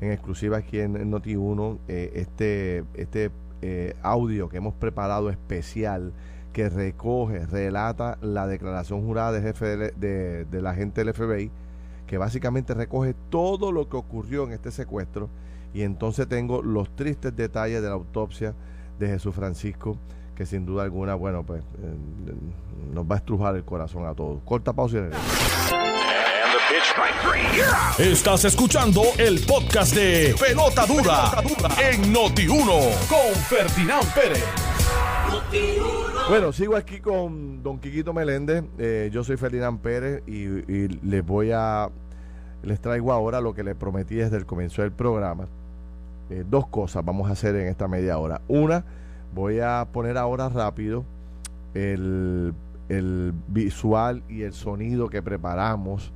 [0.00, 3.30] en exclusiva aquí en, Noti1 eh, este, este
[3.62, 6.12] eh, audio que hemos preparado especial
[6.52, 11.52] que recoge, relata la declaración jurada del jefe de, de, de la gente del FBI,
[12.08, 15.28] que básicamente recoge todo lo que ocurrió en este secuestro
[15.72, 18.54] y entonces tengo los tristes detalles de la autopsia
[18.98, 19.96] de Jesús Francisco,
[20.34, 22.34] que sin duda alguna, bueno, pues eh,
[22.92, 24.42] nos va a estrujar el corazón a todos.
[24.44, 25.00] Corta pausa y
[28.02, 31.32] Estás escuchando el podcast de Pelota Dura,
[31.90, 34.44] en Noti1 con Ferdinand Pérez.
[36.28, 38.64] Bueno, sigo aquí con don Quiquito Meléndez.
[38.78, 41.90] Eh, yo soy Ferdinand Pérez y, y les voy a
[42.62, 45.48] les traigo ahora lo que les prometí desde el comienzo del programa.
[46.30, 48.40] Eh, dos cosas vamos a hacer en esta media hora.
[48.46, 48.84] Una,
[49.34, 51.04] voy a poner ahora rápido
[51.74, 52.54] el,
[53.48, 56.12] visual y el sonido que preparamos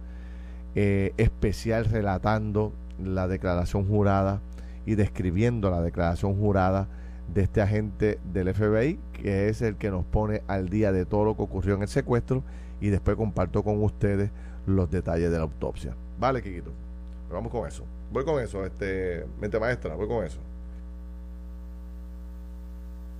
[0.74, 2.72] eh, especial relatando
[3.02, 4.40] la declaración jurada
[4.86, 6.88] y describiendo la declaración jurada
[7.32, 11.24] de este agente del FBI, que es el que nos pone al día de todo
[11.24, 12.42] lo que ocurrió en el secuestro
[12.80, 14.30] y después comparto con ustedes
[14.66, 15.96] los detalles de la autopsia.
[16.18, 16.70] Vale, Kikito.
[17.30, 17.84] vamos con eso.
[18.10, 20.38] Voy con eso, este, mente maestra, voy con eso.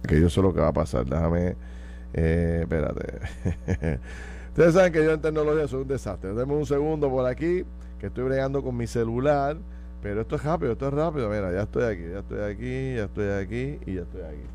[0.07, 1.57] Que yo sé lo que va a pasar, déjame,
[2.13, 3.21] eh, espérate.
[4.49, 6.33] Ustedes saben que yo en tecnología soy un desastre.
[6.33, 7.65] Denme un segundo por aquí,
[7.99, 9.57] que estoy bregando con mi celular,
[10.01, 11.29] pero esto es rápido, esto es rápido.
[11.29, 14.47] Mira, ya estoy aquí, ya estoy aquí, ya estoy aquí y ya estoy aquí.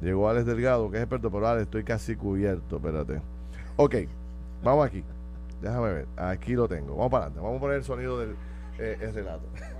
[0.00, 3.20] Llegó Alex Delgado, que es experto, pero Alex, estoy casi cubierto, espérate.
[3.76, 3.94] Ok,
[4.62, 5.04] vamos aquí.
[5.62, 6.96] Déjame ver, aquí lo tengo.
[6.96, 8.34] Vamos para adelante, vamos a poner el sonido del
[8.78, 9.46] eh, relato.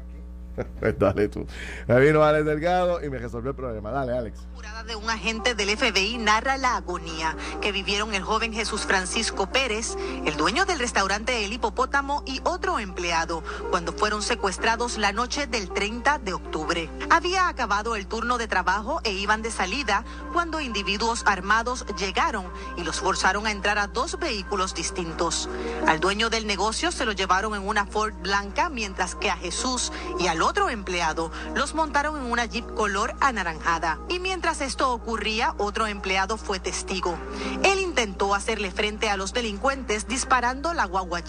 [0.80, 1.46] Pues dale tú.
[1.86, 3.90] Me vino Alex Delgado y me resolvió el problema.
[3.90, 4.46] Dale, Alex
[4.86, 9.96] de un agente del FBI narra la agonía que vivieron el joven Jesús Francisco Pérez,
[10.26, 15.70] el dueño del restaurante El Hipopótamo y otro empleado cuando fueron secuestrados la noche del
[15.70, 16.90] 30 de octubre.
[17.08, 22.84] Había acabado el turno de trabajo e iban de salida cuando individuos armados llegaron y
[22.84, 25.48] los forzaron a entrar a dos vehículos distintos.
[25.86, 29.92] Al dueño del negocio se lo llevaron en una Ford blanca mientras que a Jesús
[30.18, 33.98] y al otro empleado los montaron en una Jeep color anaranjada.
[34.08, 37.16] Y mientras esto ocurría, otro empleado fue testigo.
[37.62, 41.22] Él intentó hacerle frente a los delincuentes disparando la guagua.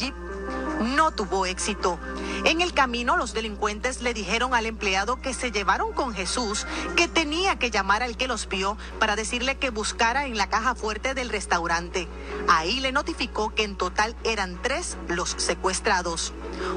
[0.95, 1.99] No tuvo éxito.
[2.43, 7.07] En el camino, los delincuentes le dijeron al empleado que se llevaron con Jesús, que
[7.07, 11.13] tenía que llamar al que los vio para decirle que buscara en la caja fuerte
[11.13, 12.07] del restaurante.
[12.47, 16.33] Ahí le notificó que en total eran tres los secuestrados.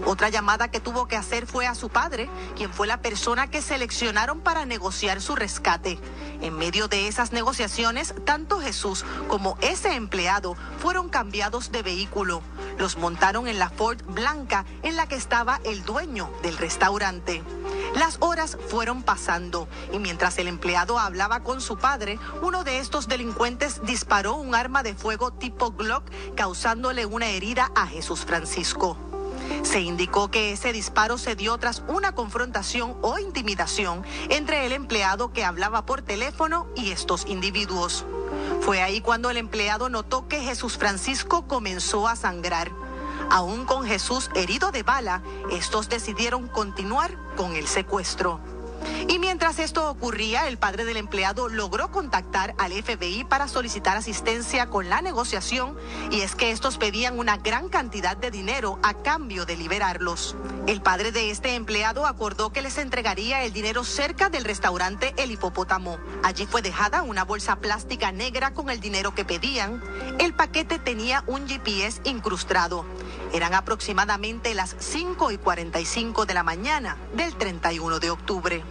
[0.06, 3.62] Otra llamada que tuvo que hacer fue a su padre, quien fue la persona que
[3.62, 5.98] seleccionaron para negociar su rescate.
[6.40, 12.42] En medio de esas negociaciones, tanto Jesús como ese empleado fueron cambiados de vehículo.
[12.78, 17.44] Los montaron en la Ford blanca en la que estaba el dueño del restaurante.
[17.94, 23.06] Las horas fueron pasando y mientras el empleado hablaba con su padre, uno de estos
[23.06, 26.02] delincuentes disparó un arma de fuego tipo Glock
[26.34, 28.98] causándole una herida a Jesús Francisco.
[29.62, 35.32] Se indicó que ese disparo se dio tras una confrontación o intimidación entre el empleado
[35.32, 38.04] que hablaba por teléfono y estos individuos.
[38.60, 42.70] Fue ahí cuando el empleado notó que Jesús Francisco comenzó a sangrar.
[43.30, 48.40] Aún con Jesús herido de bala, estos decidieron continuar con el secuestro.
[49.08, 54.68] Y mientras esto ocurría, el padre del empleado logró contactar al FBI para solicitar asistencia
[54.68, 55.76] con la negociación
[56.10, 60.36] y es que estos pedían una gran cantidad de dinero a cambio de liberarlos.
[60.66, 65.30] El padre de este empleado acordó que les entregaría el dinero cerca del restaurante El
[65.30, 65.98] Hipopótamo.
[66.22, 69.82] Allí fue dejada una bolsa plástica negra con el dinero que pedían.
[70.18, 72.84] El paquete tenía un GPS incrustado.
[73.32, 78.62] Eran aproximadamente las 5 y 45 de la mañana del 31 de octubre.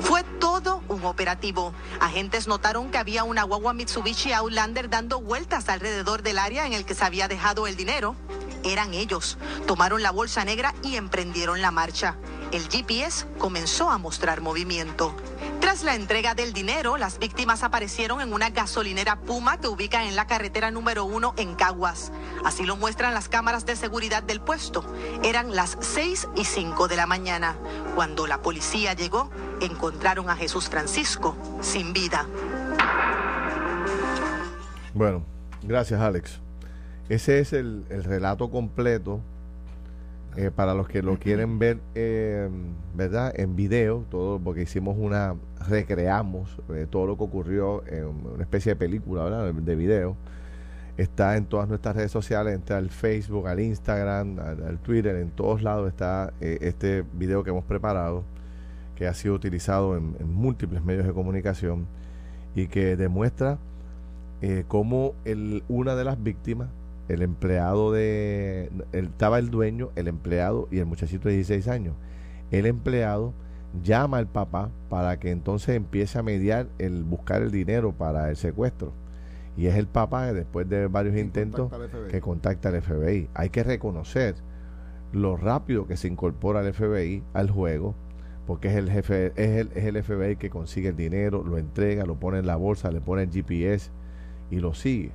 [0.00, 1.72] Fue todo un operativo.
[2.00, 6.84] Agentes notaron que había una guagua Mitsubishi Outlander dando vueltas alrededor del área en el
[6.84, 8.16] que se había dejado el dinero.
[8.64, 9.38] Eran ellos.
[9.66, 12.16] Tomaron la bolsa negra y emprendieron la marcha.
[12.50, 15.14] El GPS comenzó a mostrar movimiento.
[15.60, 20.14] Tras la entrega del dinero, las víctimas aparecieron en una gasolinera Puma que ubica en
[20.14, 22.12] la carretera número uno en Caguas.
[22.44, 24.84] Así lo muestran las cámaras de seguridad del puesto.
[25.22, 27.56] Eran las 6 y 5 de la mañana.
[27.94, 32.26] Cuando la policía llegó, encontraron a Jesús Francisco sin vida.
[34.92, 35.24] Bueno,
[35.62, 36.43] gracias Alex.
[37.08, 39.20] Ese es el, el relato completo
[40.36, 42.48] eh, para los que lo quieren ver, eh,
[42.94, 43.32] ¿verdad?
[43.38, 45.36] En video, todo, porque hicimos una,
[45.68, 49.28] recreamos eh, todo lo que ocurrió en una especie de película.
[49.28, 50.16] De video.
[50.96, 55.62] Está en todas nuestras redes sociales, entra al Facebook, al Instagram, al, Twitter, en todos
[55.62, 58.24] lados está este video que hemos preparado,
[58.94, 61.86] que ha sido utilizado en, múltiples medios de comunicación
[62.54, 63.58] y que demuestra
[64.68, 66.68] cómo el, una de las víctimas
[67.08, 68.70] el empleado de...
[68.92, 71.94] estaba el dueño, el empleado y el muchachito de 16 años.
[72.50, 73.34] El empleado
[73.82, 78.36] llama al papá para que entonces empiece a mediar el buscar el dinero para el
[78.36, 78.92] secuestro.
[79.56, 81.70] Y es el papá, después de varios intentos,
[82.10, 83.28] que contacta al FBI.
[83.34, 84.34] Hay que reconocer
[85.12, 87.94] lo rápido que se incorpora el FBI al juego,
[88.46, 92.04] porque es el jefe, es el, es el FBI que consigue el dinero, lo entrega,
[92.04, 93.90] lo pone en la bolsa, le pone el GPS
[94.50, 95.12] y lo sigue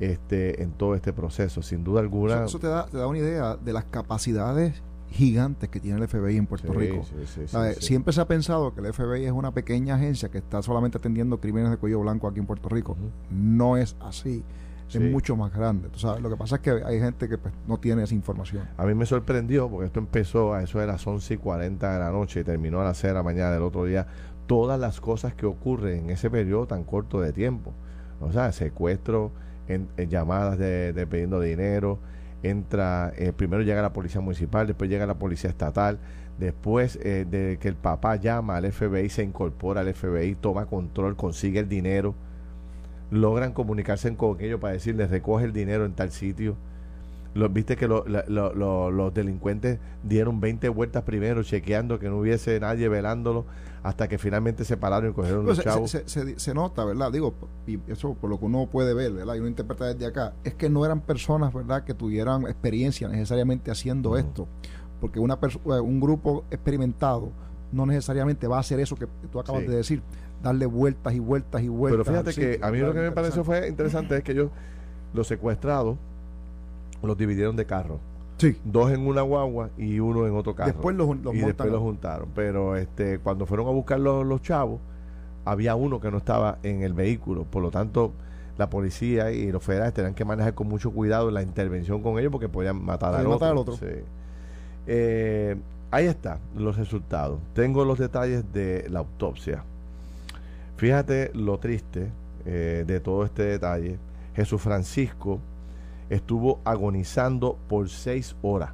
[0.00, 1.62] este, en todo este proceso.
[1.62, 2.44] Sin duda alguna.
[2.44, 6.36] Eso, te, da, te da una idea de las capacidades gigantes que tiene el FBI
[6.36, 7.04] en Puerto Rico.
[7.78, 11.40] Siempre se ha pensado que el FBI es una pequeña agencia que está solamente atendiendo
[11.40, 12.96] crímenes de cuello blanco aquí en Puerto Rico.
[13.30, 14.44] No es así.
[14.92, 15.88] Es mucho más grande.
[15.94, 18.68] sabes, lo que pasa es que hay gente que pues, no tiene esa información.
[18.76, 21.98] A mí me sorprendió porque esto empezó a eso de las 11 y 40 de
[22.00, 24.08] la noche y terminó a las 6 de la mañana del otro día.
[24.46, 27.72] Todas las cosas que ocurren en ese periodo tan corto de tiempo.
[28.20, 29.30] O sea, secuestro,
[29.70, 31.98] en, llamadas de, pidiendo dinero,
[32.42, 35.98] entra, eh, primero llega la policía municipal, después llega la policía estatal,
[36.38, 41.16] después eh, de que el papá llama al FBI, se incorpora al FBI, toma control,
[41.16, 42.14] consigue el dinero,
[43.10, 46.56] logran comunicarse con ellos para decirles recoge el dinero en tal sitio.
[47.32, 53.44] Viste que los delincuentes dieron 20 vueltas primero chequeando que no hubiese nadie velándolo
[53.82, 55.96] hasta que finalmente se pararon y cogieron los chavos.
[56.04, 57.10] Se, nota, ¿verdad?
[57.10, 57.34] Digo,
[57.66, 59.34] y eso por lo que uno puede ver, ¿verdad?
[59.34, 63.70] Y uno interpreta desde acá, es que no eran personas, ¿verdad?, que tuvieran experiencia necesariamente
[63.70, 64.46] haciendo esto.
[65.00, 67.32] porque una eh, un grupo experimentado
[67.72, 70.02] no necesariamente va a hacer eso que tú acabas de decir,
[70.42, 72.06] darle vueltas y vueltas y vueltas.
[72.06, 74.50] Pero fíjate que a mí lo que me pareció fue interesante es que ellos,
[75.14, 75.96] los secuestrados,
[77.02, 78.00] los dividieron de carro.
[78.40, 78.56] Sí.
[78.64, 80.72] Dos en una guagua y uno en otro carro.
[80.72, 82.30] Después los, y después los juntaron.
[82.34, 84.80] Pero este, cuando fueron a buscar los, los chavos,
[85.44, 87.44] había uno que no estaba en el vehículo.
[87.44, 88.12] Por lo tanto,
[88.56, 92.32] la policía y los federales tenían que manejar con mucho cuidado la intervención con ellos
[92.32, 93.78] porque podían matar, al, matar otro.
[94.86, 95.56] Eh,
[95.90, 97.40] ahí está los resultados.
[97.52, 99.64] Tengo los detalles de la autopsia.
[100.78, 102.08] Fíjate lo triste
[102.46, 103.98] eh, de todo este detalle.
[104.34, 105.40] Jesús Francisco
[106.10, 108.72] estuvo agonizando por seis horas.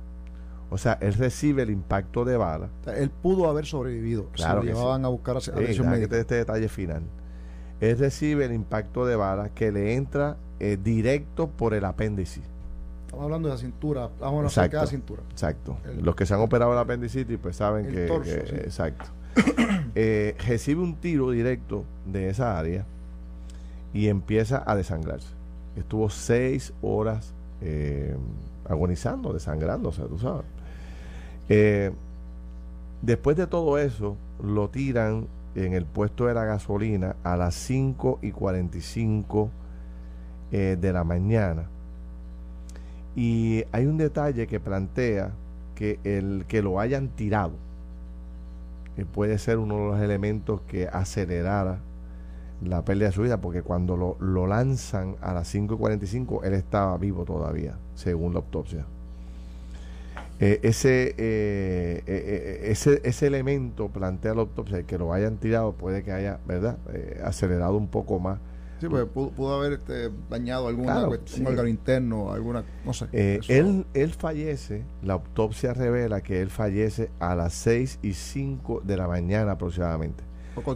[0.68, 2.70] O sea, él recibe el impacto de bala.
[2.96, 4.26] él pudo haber sobrevivido.
[4.32, 7.02] Claro se llevaban a buscar a, este detalle final.
[7.80, 12.40] Él recibe el impacto de bala que le entra eh, directo por el apéndice.
[13.04, 15.22] Estamos hablando de la cintura, vamos a de la cintura.
[15.30, 15.76] Exacto.
[16.02, 18.06] Los que se han operado el apendicitis pues saben que,
[18.64, 19.04] exacto.
[19.98, 22.84] Eh, recibe un tiro directo de esa área
[23.94, 25.35] y empieza a desangrarse.
[25.76, 28.16] Estuvo seis horas eh,
[28.68, 30.46] agonizando, desangrándose, tú sabes.
[31.48, 31.92] Eh,
[33.02, 38.18] después de todo eso, lo tiran en el puesto de la gasolina a las 5
[38.22, 39.50] y 45
[40.52, 41.68] eh, de la mañana.
[43.14, 45.32] Y hay un detalle que plantea
[45.74, 47.52] que el que lo hayan tirado
[49.04, 51.80] puede ser uno de los elementos que acelerara
[52.62, 56.96] la pérdida de su vida, porque cuando lo, lo lanzan a las 5.45, él estaba
[56.98, 58.86] vivo todavía, según la autopsia.
[60.38, 66.02] Eh, ese, eh, eh, ese, ese elemento plantea la autopsia, que lo hayan tirado puede
[66.02, 66.78] que haya, ¿verdad?,
[67.24, 68.38] acelerado un poco más.
[68.78, 73.06] Sí, pues pudo, haber este, dañado alguna un órgano interno, alguna, no sé.
[73.48, 78.98] él, él fallece, la autopsia revela que él fallece a las 6 y 5 de
[78.98, 80.24] la mañana aproximadamente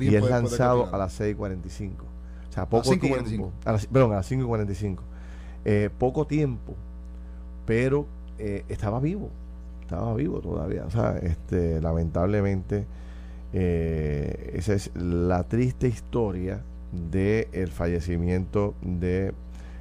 [0.01, 1.93] y es lanzado a las 6.45.
[2.51, 3.53] O sea, poco tiempo.
[3.64, 4.99] A las, perdón, a las 5.45.
[5.64, 6.75] Eh, poco tiempo,
[7.66, 8.07] pero
[8.38, 9.31] eh, estaba vivo.
[9.83, 10.85] Estaba vivo todavía.
[10.87, 12.87] O sea, este, lamentablemente,
[13.53, 16.62] eh, esa es la triste historia
[16.93, 19.33] del el fallecimiento de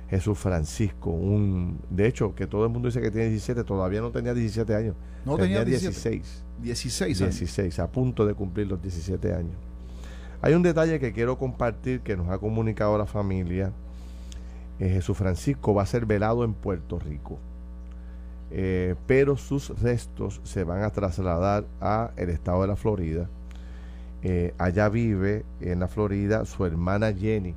[0.10, 1.12] Jesús Francisco.
[1.12, 4.76] Un, de hecho, que todo el mundo dice que tiene 17, todavía no tenía 17
[4.76, 4.96] años.
[5.26, 6.44] No tenía, tenía 16.
[6.62, 7.40] 16 años.
[7.40, 9.69] 16, a punto de cumplir los 17 años.
[10.42, 13.74] Hay un detalle que quiero compartir que nos ha comunicado la familia.
[14.80, 17.38] Eh, Jesús Francisco va a ser velado en Puerto Rico,
[18.50, 23.28] eh, pero sus restos se van a trasladar a el estado de la Florida.
[24.24, 27.54] Eh, allá vive en la Florida su hermana Jenny,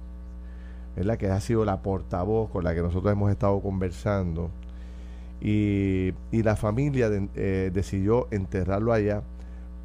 [0.96, 4.50] la que ha sido la portavoz con la que nosotros hemos estado conversando.
[5.40, 9.22] Y, la familia decidió enterrarlo allá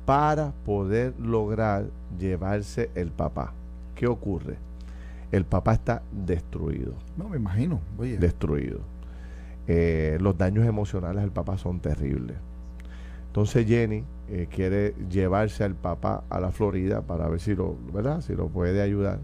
[0.08, 3.52] para poder lograr llevarse el papá.
[3.94, 4.56] ¿Qué ocurre?
[5.34, 6.94] El papá está destruido.
[7.18, 7.82] No, me imagino.
[8.18, 8.80] Destruido.
[9.68, 12.38] Eh, los daños emocionales del papá son terribles.
[13.28, 18.22] Entonces Jenny eh, quiere llevarse al papá a la Florida para ver si lo, ¿verdad?
[18.22, 19.20] Si lo puede ayudar.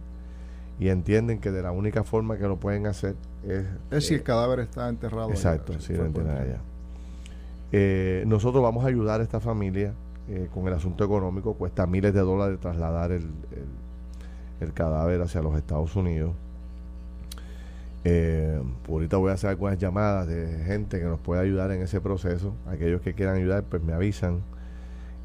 [0.82, 3.16] Y entienden que de la única forma que lo pueden hacer
[3.48, 3.64] es...
[3.90, 5.30] Es si el eh, cadáver está enterrado.
[5.30, 8.26] Exacto, si lo entienden allá.
[8.26, 9.94] nosotros vamos a ayudar a esta familia
[10.30, 13.30] eh, con el asunto económico, cuesta miles de dólares trasladar el,
[14.62, 16.34] el, cadáver hacia los Estados Unidos.
[18.06, 22.00] Eh, ahorita voy a hacer algunas llamadas de gente que nos pueda ayudar en ese
[22.00, 22.54] proceso.
[22.68, 24.42] Aquellos que quieran ayudar, pues me avisan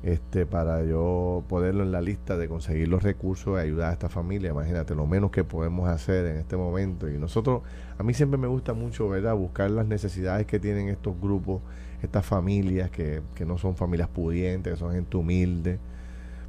[0.02, 4.08] este para yo ponerlo en la lista de conseguir los recursos y ayudar a esta
[4.08, 4.50] familia.
[4.50, 7.08] Imagínate, lo menos que podemos hacer en este momento.
[7.08, 7.62] Y nosotros,
[7.98, 9.34] a mí siempre me gusta mucho, ¿verdad?
[9.36, 11.62] Buscar las necesidades que tienen estos grupos
[12.02, 15.78] estas familias que, que no son familias pudientes, que son gente humilde,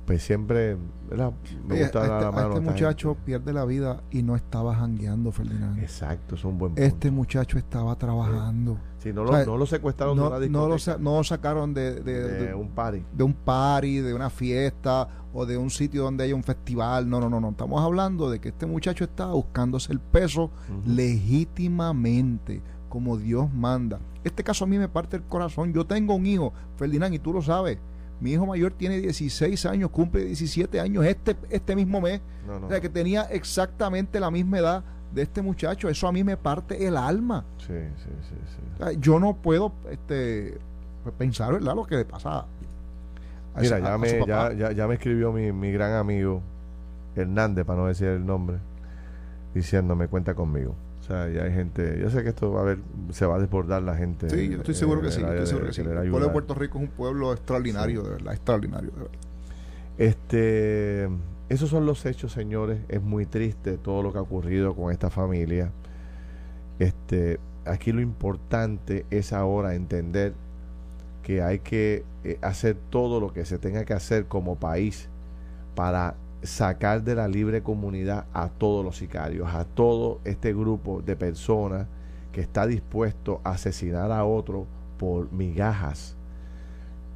[0.09, 0.75] pues siempre
[1.67, 2.55] me gusta dar la este, mano.
[2.55, 5.77] Este muchacho pierde la vida y no estaba jangueando, Ferdinand.
[5.77, 6.81] Exacto, es un buen punto.
[6.81, 8.79] Este muchacho estaba trabajando.
[8.97, 10.97] Sí, no, lo, no lo secuestraron no, de una discoteca.
[10.97, 13.05] No lo, sacaron de, de, un party.
[13.13, 17.07] De un party, de una fiesta o de un sitio donde haya un festival.
[17.07, 17.51] No, no, no, no.
[17.51, 20.49] Estamos hablando de que este muchacho estaba buscándose el peso
[20.87, 23.99] legítimamente como Dios manda.
[24.23, 25.71] Este caso a mí me parte el corazón.
[25.71, 27.77] Yo tengo un hijo, Ferdinand, y tú lo sabes.
[28.19, 32.19] Mi hijo mayor tiene 16 años, cumple 17 años este, este mismo mes.
[32.63, 35.87] O sea, que tenía exactamente la misma edad de este muchacho.
[35.87, 37.45] Eso a mí me parte el alma.
[37.59, 37.73] Sí,
[38.03, 38.97] sí, sí.
[38.99, 40.57] yo no puedo este,
[41.17, 42.45] pensar, ¿verdad?, lo que le pasa.
[43.57, 46.41] Mira, ya, me, ya, ya, ya, me escribió mi, mi gran amigo
[47.15, 48.57] Hernández, para no decir el nombre,
[49.53, 50.75] diciéndome cuenta conmigo
[51.09, 52.79] sea, ya hay gente, yo sé que esto va a haber,
[53.11, 54.29] se va a desbordar la gente.
[54.29, 55.81] Sí, yo estoy seguro que sí, estoy seguro que sí.
[55.81, 59.19] El pueblo de Puerto Rico es un pueblo extraordinario, de verdad, extraordinario, de verdad.
[59.97, 61.09] Este,
[61.49, 62.79] esos son los hechos, señores.
[62.87, 65.71] Es muy triste todo lo que ha ocurrido con esta familia.
[66.77, 70.33] Este, aquí lo importante es ahora entender
[71.23, 75.09] que hay que eh, hacer todo lo que se tenga que hacer como país
[75.75, 81.15] para sacar de la libre comunidad a todos los sicarios, a todo este grupo de
[81.15, 81.87] personas
[82.31, 84.67] que está dispuesto a asesinar a otro
[84.97, 86.15] por migajas.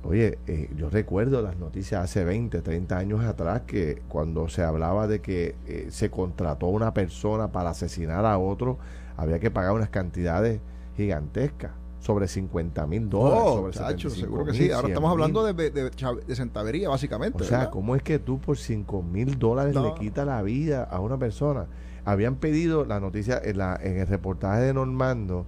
[0.04, 5.08] Oye, eh, yo recuerdo las noticias hace 20, 30 años atrás que cuando se hablaba
[5.08, 8.80] de que eh, se contrató una persona para asesinar a otro,
[9.16, 10.60] había que pagar unas cantidades
[10.98, 11.72] gigantescas,
[12.04, 13.44] sobre 50 mil dólares.
[13.46, 14.70] Oh, seguro que sí.
[14.72, 17.42] Ahora estamos hablando de, de, centavería, básicamente.
[17.42, 21.00] O sea, ¿cómo es que tú por 5 mil dólares le quitas la vida a
[21.00, 21.68] una persona?
[22.04, 25.46] Habían pedido la noticia en, la, en el reportaje de Normando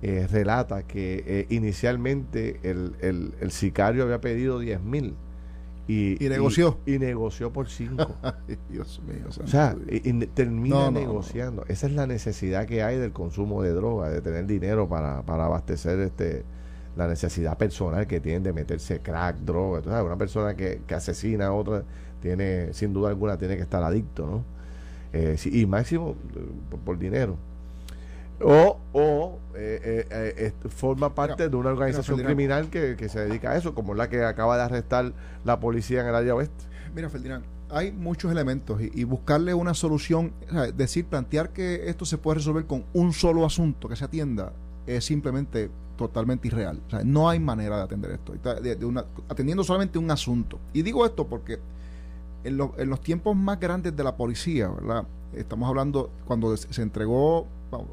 [0.00, 2.94] eh, relata que eh, inicialmente el,
[3.38, 5.14] el, sicario había pedido 10 mil.
[5.88, 6.78] Y, negoció.
[6.86, 8.06] Y, negoció por 5.
[8.70, 9.26] Dios mío.
[9.42, 11.64] O sea, y, termina negociando.
[11.68, 15.46] Esa es la necesidad que hay del consumo de droga, de tener dinero para, para
[15.46, 16.44] abastecer este
[16.94, 19.78] la necesidad personal que tienen de meterse crack, droga.
[19.78, 21.84] Entonces, una persona que, que asesina a otra
[22.20, 24.44] tiene, sin duda alguna, tiene que estar adicto, ¿no?
[25.14, 26.14] Eh, y máximo
[26.84, 27.38] por dinero
[28.42, 33.56] o, o eh, eh, eh, forma parte de una organización criminal que, se dedica a
[33.56, 35.12] eso, como la que acaba de arrestar
[35.44, 36.64] la policía en el área oeste.
[36.94, 40.32] Mira, Ferdinand, hay muchos elementos y, buscarle una solución,
[40.74, 44.52] decir, plantear que esto se puede resolver con un solo asunto que se atienda,
[44.86, 46.80] es simplemente totalmente irreal.
[47.04, 48.34] no hay manera de atender esto,
[49.28, 50.58] atendiendo solamente un asunto.
[50.72, 51.60] Y digo esto porque
[52.44, 55.06] en, en los tiempos más grandes de la policía, ¿verdad?
[55.34, 57.46] Estamos hablando cuando se entregó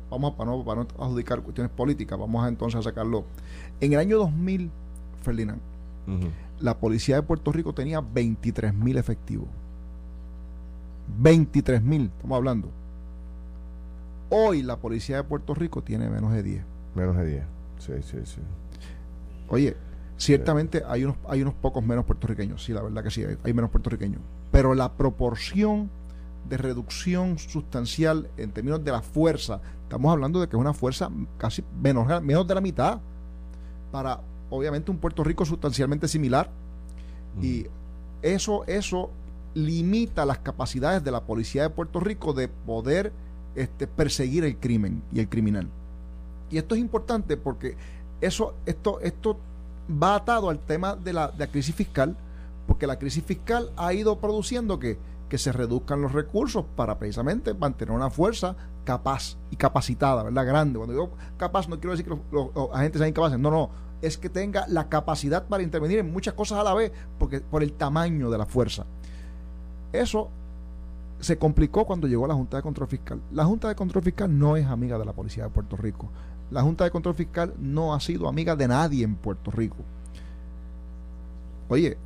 [0.10, 3.24] vamos, a, para, no, para no adjudicar cuestiones políticas, vamos a entonces a sacarlo.
[3.80, 4.70] En el año 2000,
[5.22, 5.62] Ferdinand,
[6.60, 9.48] la policía de Puerto Rico tenía 23 mil efectivos.
[11.18, 12.70] 23 mil, estamos hablando.
[14.30, 16.64] Hoy la policía de Puerto Rico tiene menos de 10.
[16.96, 17.44] Menos de 10,
[17.80, 18.42] sí, sí, sí.
[19.48, 19.76] Oye,
[20.18, 23.72] ciertamente hay unos, hay unos pocos menos puertorriqueños, sí, la verdad que sí, hay menos
[23.72, 24.22] puertorriqueños.
[24.52, 25.90] Pero la proporción
[26.48, 29.62] de reducción sustancial en términos de la fuerza.
[29.84, 33.00] Estamos hablando de que es una fuerza casi menos, menos de la mitad
[33.92, 36.50] para obviamente un Puerto Rico sustancialmente similar.
[37.42, 37.68] Y
[38.22, 39.12] eso, eso
[39.54, 43.12] limita las capacidades de la policía de Puerto Rico de poder
[43.56, 45.68] este, perseguir el crimen y el criminal.
[46.52, 47.76] Y esto es importante porque
[48.22, 49.38] eso, esto, esto
[49.92, 52.16] va atado al tema de la, de la crisis fiscal,
[52.68, 54.98] porque la crisis fiscal ha ido produciendo que
[55.30, 60.46] que se reduzcan los recursos para precisamente mantener una fuerza capaz y capacitada, ¿verdad?
[60.46, 60.78] Grande.
[60.78, 63.70] Cuando digo capaz no quiero decir que los, agentes sean incapaces, no, no,
[64.02, 67.64] es que tenga la capacidad para intervenir en muchas cosas a la vez porque por
[67.64, 68.86] el tamaño de la fuerza.
[69.94, 70.30] Eso
[71.20, 73.22] se complicó cuando llegó la Junta de Control Fiscal.
[73.32, 76.10] La Junta de Control Fiscal no es amiga de la Policía de Puerto Rico.
[76.50, 79.78] La Junta de Control Fiscal no ha sido amiga de nadie en Puerto Rico.
[81.68, 81.98] Oye,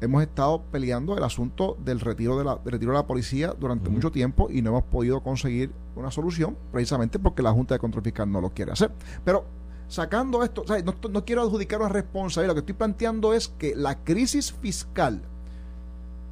[0.00, 4.10] hemos estado peleando el asunto del retiro de la, retiro de la policía durante mucho
[4.10, 8.30] tiempo y no hemos podido conseguir una solución precisamente porque la Junta de Control Fiscal
[8.30, 8.92] no lo quiere hacer.
[9.24, 9.44] Pero
[9.88, 10.64] sacando esto,
[11.10, 15.22] no, quiero adjudicar una responsabilidad, lo que estoy planteando es que la crisis fiscal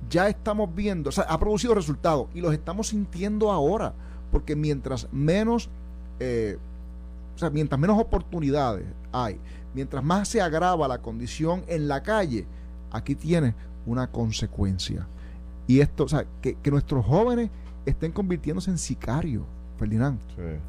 [0.09, 3.93] ya estamos viendo, o sea, ha producido resultados y los estamos sintiendo ahora,
[4.31, 5.69] porque mientras menos,
[6.21, 6.57] eh,
[7.35, 9.39] o sea, mientras menos oportunidades hay,
[9.75, 12.47] mientras más se agrava la condición en la calle,
[12.91, 13.55] aquí tiene
[13.86, 15.07] una consecuencia.
[15.66, 17.51] Y esto, o sea, que, nuestros jóvenes
[17.84, 19.45] estén convirtiéndose en sicarios,
[19.78, 20.18] Ferdinand.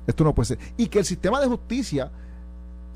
[0.07, 0.59] Esto no puede ser.
[0.77, 2.11] Y que el sistema de justicia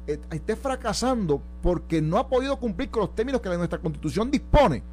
[0.05, 4.83] eh, esté fracasando porque no ha podido cumplir con los términos que nuestra constitución dispone.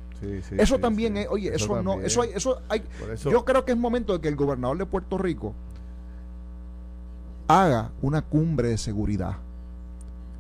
[0.56, 2.82] eso también es, oye, eso, no, eso hay, eso hay,
[3.24, 5.54] yo creo que es momento de que el gobernador de Puerto Rico
[7.48, 9.38] haga una cumbre de seguridad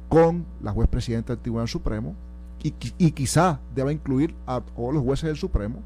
[0.08, 2.14] con la juez presidenta del Tribunal Supremo,
[2.62, 5.82] y, y quizá deba incluir a todos los jueces del Supremo,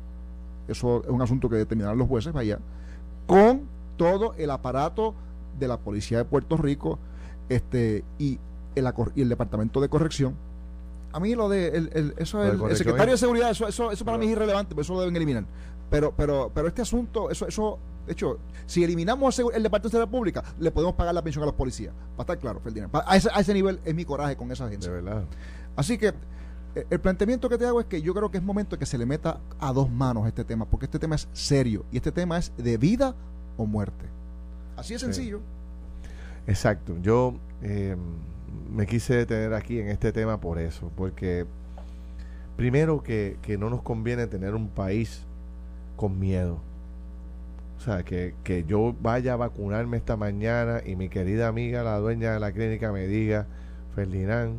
[0.69, 2.59] eso es un asunto que determinarán los jueces vaya,
[3.27, 3.63] con
[3.97, 5.15] todo el aparato
[5.59, 6.99] de la Policía de Puerto Rico
[7.49, 8.39] este y
[8.75, 10.35] el, y el Departamento de Corrección.
[11.13, 14.27] A mí lo de el, eso el, secretario de Seguridad, eso, eso, eso para mí
[14.27, 15.45] es irrelevante, eso lo deben eliminar.
[15.91, 20.11] Pero, pero, pero este asunto, eso, eso, de hecho, si eliminamos el Departamento de Seguridad
[20.11, 21.95] Pública, le podemos pagar la pensión a los policías.
[22.17, 22.91] Para estar claro, Ferdinand.
[23.07, 24.89] A ese, a ese nivel es mi coraje con esa gente.
[24.89, 25.25] De verdad.
[25.77, 26.15] Así que
[26.75, 28.99] el planteamiento que te hago es que yo creo que es momento de que se
[28.99, 32.39] le meta a dos manos este tema, porque este tema es serio y este tema
[32.39, 33.15] es de vida
[33.57, 34.07] o muerte.
[34.77, 35.41] Así es sencillo.
[36.47, 36.97] Exacto.
[37.01, 37.97] Yo eh,
[38.73, 41.47] me quise detener aquí en este tema por eso, porque
[42.57, 45.23] primero que, que no nos conviene tener un país
[45.97, 46.59] con miedo.
[47.77, 51.99] O sea, que, que yo vaya a vacunarme esta mañana y mi querida amiga, la
[51.99, 53.47] dueña de la clínica, me diga,
[53.95, 54.59] Ferdinand,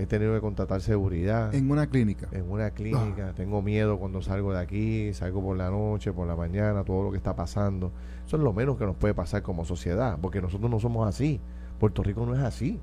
[0.00, 1.54] he tenido que contratar seguridad.
[1.54, 2.28] En una clínica.
[2.32, 6.36] En una clínica, tengo miedo cuando salgo de aquí, salgo por la noche, por la
[6.36, 7.92] mañana, todo lo que está pasando.
[8.26, 11.40] Eso es lo menos que nos puede pasar como sociedad, porque nosotros no somos así.
[11.78, 12.80] Puerto Rico no es así.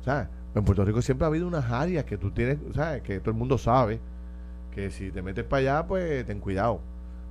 [0.00, 3.02] O sea, en Puerto Rico siempre ha habido unas áreas que tú tienes, ¿sabes?
[3.02, 4.00] Que todo el mundo sabe
[4.74, 6.80] que si te metes para allá, pues ten cuidado.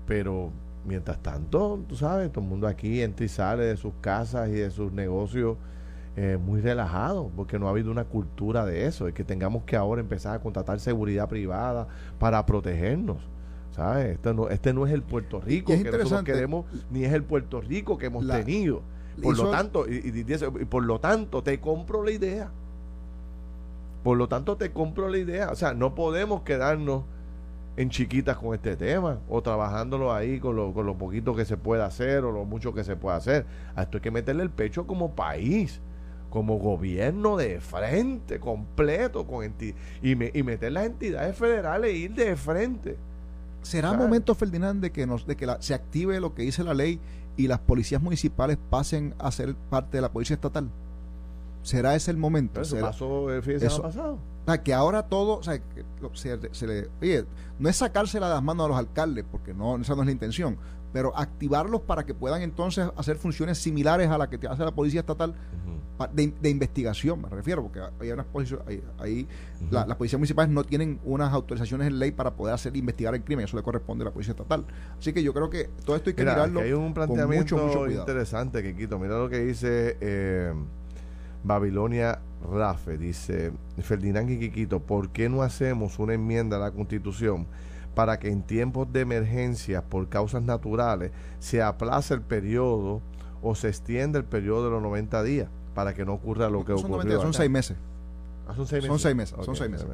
[0.05, 0.51] Pero
[0.85, 4.53] mientras tanto, tú sabes, todo el mundo aquí entra y sale de sus casas y
[4.53, 5.57] de sus negocios
[6.17, 9.75] eh, muy relajado, porque no ha habido una cultura de eso, de que tengamos que
[9.75, 11.87] ahora empezar a contratar seguridad privada
[12.19, 13.17] para protegernos.
[13.71, 14.13] ¿Sabes?
[14.13, 17.59] Este no, este no es el Puerto Rico que nosotros queremos, ni es el Puerto
[17.59, 18.81] Rico que hemos tenido.
[19.21, 22.49] Por lo tanto, y, y, por lo tanto, te compro la idea.
[24.03, 25.51] Por lo tanto, te compro la idea.
[25.51, 27.03] O sea, no podemos quedarnos
[27.75, 31.57] en chiquitas con este tema o trabajándolo ahí con lo, con lo poquito que se
[31.57, 33.45] puede hacer o lo mucho que se puede hacer.
[33.75, 35.81] A esto hay que meterle el pecho como país
[36.35, 39.55] como gobierno de frente, completo, con
[40.01, 42.97] y, me, y meter las entidades federales e ir de frente.
[43.61, 46.99] ¿Será momento, Ferdinand, de que, nos, de que se active lo que dice la ley
[47.37, 50.69] y las policías municipales pasen a ser parte de la policía estatal?
[51.63, 52.59] ¿Será ese el momento?
[52.59, 54.19] Eso pasó el fin de semana pasado.
[54.61, 55.57] que ahora todo, o sea,
[56.15, 57.23] se, se, le, oye,
[57.59, 60.11] no es sacársela de las manos a los alcaldes, porque no, esa no es la
[60.11, 60.57] intención,
[60.91, 64.99] pero activarlos para que puedan entonces hacer funciones similares a las que hace la policía
[64.99, 65.33] estatal
[66.13, 69.27] de, investigación, me refiero, porque hay unas posiciones, ahí,
[69.71, 73.45] las policías municipales no tienen unas autorizaciones en ley para poder hacer investigar el crimen,
[73.45, 74.65] eso le corresponde a la policía estatal.
[74.99, 76.59] Así que yo creo que todo esto hay que mirarlo.
[76.59, 78.99] hay un planteamiento mucho, interesante, que quito.
[78.99, 80.53] Mira lo que dice eh,
[81.43, 82.19] Babilonia
[82.51, 87.47] Rafe, dice Ferdinand Quiquito, ¿por qué no hacemos una enmienda a la Constitución?
[87.95, 93.01] para que en tiempos de emergencia por causas naturales se aplace el periodo
[93.41, 96.73] o se extienda el periodo de los 90 días para que no ocurra lo que
[96.73, 97.21] ocurrió.
[97.21, 97.77] son seis meses.
[98.47, 98.87] Ah, son seis meses.
[98.87, 99.45] Son seis meses.
[99.45, 99.87] son seis meses.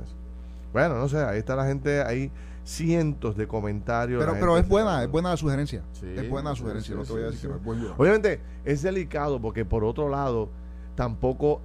[0.72, 2.32] Bueno, no sé, ahí está la gente, hay
[2.64, 4.24] cientos de comentarios.
[4.24, 5.82] Pero, pero es buena, es buena la sugerencia.
[6.02, 7.50] es buena la sugerencia, no te voy a decir
[7.98, 10.50] Obviamente, es delicado porque por otro lado,
[10.96, 11.62] tampoco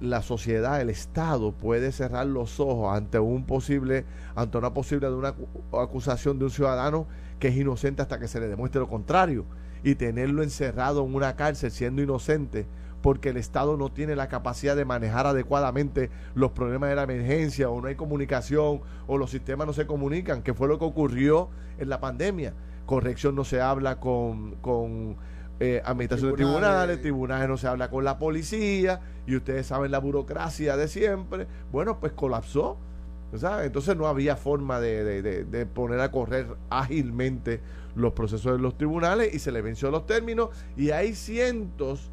[0.00, 4.04] la sociedad, el Estado puede cerrar los ojos ante un posible,
[4.34, 5.34] ante una posible de una
[5.80, 7.06] acusación de un ciudadano
[7.38, 9.44] que es inocente hasta que se le demuestre lo contrario
[9.84, 12.66] y tenerlo encerrado en una cárcel siendo inocente
[13.02, 17.68] porque el Estado no tiene la capacidad de manejar adecuadamente los problemas de la emergencia
[17.68, 21.50] o no hay comunicación o los sistemas no se comunican, que fue lo que ocurrió
[21.78, 22.54] en la pandemia.
[22.86, 25.16] Corrección no se habla con, con
[25.60, 29.98] eh, administración de tribunales, tribunales no se habla con la policía y ustedes saben la
[29.98, 31.46] burocracia de siempre.
[31.72, 32.78] Bueno, pues colapsó.
[33.32, 37.62] Entonces no había forma de, de, poner a correr ágilmente
[37.94, 42.10] los procesos de los tribunales y se le venció los términos y hay cientos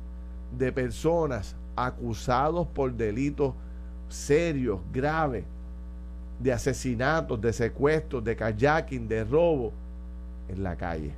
[0.58, 3.54] de personas acusados por delitos
[4.10, 5.46] serios, graves,
[6.40, 9.72] de asesinatos, de secuestros, de kayaking, de robo,
[10.48, 11.14] en la calle.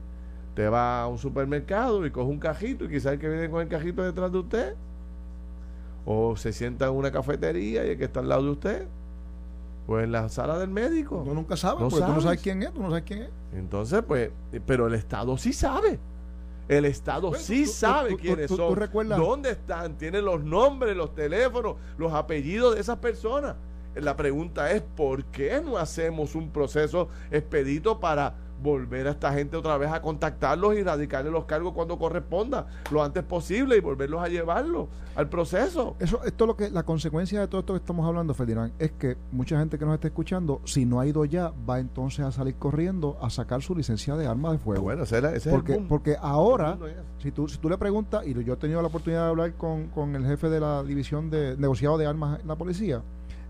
[0.50, 3.62] Usted va a un supermercado y coge un cajito y quizás el que viene con
[3.62, 4.76] el cajito detrás de usted.
[6.06, 8.88] O se sienta en una cafetería y el que está al lado de usted.
[9.88, 11.24] O en la sala del médico.
[11.26, 13.30] No nunca sabe, porque tú no sabes quién es, tú no sabes quién es.
[13.54, 14.32] Entonces, pues,
[14.66, 16.00] pero el Estado sí sabe.
[16.72, 22.76] El Estado sí sabe quiénes son, dónde están, tiene los nombres, los teléfonos, los apellidos
[22.76, 23.58] de esas personas.
[23.94, 29.58] La pregunta es, ¿por qué no hacemos un proceso expedito para volver a esta gente
[29.58, 34.22] otra vez a contactarlos y radicarles los cargos cuando corresponda, lo antes posible y volverlos
[34.22, 35.96] a llevarlos al proceso.
[36.00, 38.92] Eso, esto es lo que, la consecuencia de todo esto que estamos hablando, Ferdinand, es
[38.92, 42.32] que mucha gente que nos está escuchando, si no ha ido ya, va entonces a
[42.32, 44.84] salir corriendo a sacar su licencia de arma de fuego.
[44.84, 46.78] Bueno, ese, ese porque, es el porque ahora,
[47.20, 49.88] si tú, si tú le preguntas, y yo he tenido la oportunidad de hablar con,
[49.88, 53.02] con el jefe de la división de negociado de armas en la policía,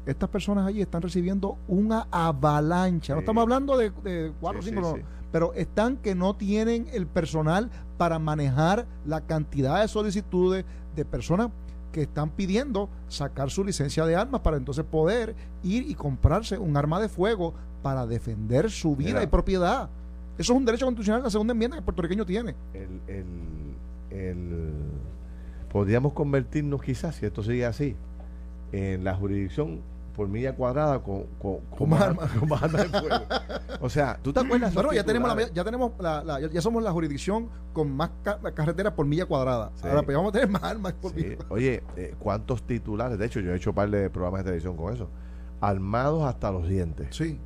[0.06, 3.14] estas personas allí están recibiendo una avalancha.
[3.14, 3.92] No estamos hablando de,
[4.40, 5.00] cuatro o cinco,
[5.32, 11.50] pero están que no tienen el personal para manejar la cantidad de solicitudes de personas
[11.92, 16.76] que están pidiendo sacar su licencia de armas para entonces poder ir y comprarse un
[16.78, 19.90] arma de fuego para defender su vida y propiedad.
[20.38, 22.56] Eso es un derecho constitucional, la segunda enmienda que el puertorriqueño tiene.
[22.74, 23.36] El,
[24.10, 24.74] el,
[25.72, 27.96] podríamos convertirnos quizás, si esto sigue así,
[28.72, 29.82] en la jurisdicción
[30.16, 32.30] por milla cuadrada con, con, Con más armas.
[32.40, 33.16] con más armas de fuego.
[33.80, 34.74] O sea, ¿tú te acuerdas?
[34.74, 38.12] Bueno, ya tenemos, la, ya tenemos la, la- ya- ya somos la jurisdicción con más
[38.24, 39.72] ca- carreteras por milla cuadrada.
[39.76, 39.88] Sí.
[39.88, 41.24] Ahora pues vamos a tener más armas por Sí.
[41.24, 43.18] milla Oye, eh, ¿cuántos titulares?
[43.18, 45.10] De hecho, yo he hecho un par de programas de televisión con eso.
[45.62, 47.08] Armados hasta los dientes.
[47.12, 47.40] Sí,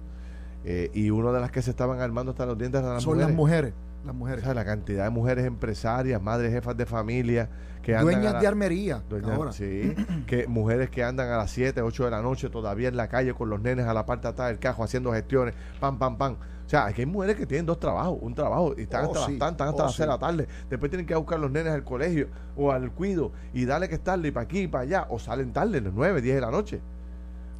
[0.67, 3.13] Eh, y una de las que se estaban armando hasta los dientes eran las son
[3.13, 3.27] mujeres.
[3.29, 3.73] las mujeres.
[4.05, 4.43] Las O mujeres.
[4.43, 7.49] sea, la cantidad de mujeres empresarias, madres jefas de familia
[7.81, 9.03] que andan a Dueñas la- de armería.
[9.09, 9.51] Dueñas- ahora.
[9.51, 9.95] sí,
[10.27, 13.33] que mujeres que andan a las 7, 8 de la noche todavía en la calle
[13.33, 16.33] con los nenes a la parte de atrás del cajo haciendo gestiones, pam, pam, pam.
[16.65, 19.25] O sea, aquí hay mujeres que tienen dos trabajos, un trabajo y están Oh, hasta,
[19.27, 19.31] sí.
[19.33, 20.47] las, tantas, hasta Oh, las 6 de la tarde.
[20.69, 23.95] Después tienen que a buscar los nenes al colegio o al cuido y darle que
[23.95, 25.05] estarle y para aquí y para allá.
[25.09, 26.81] O salen tarde, las 9, 10 de la noche.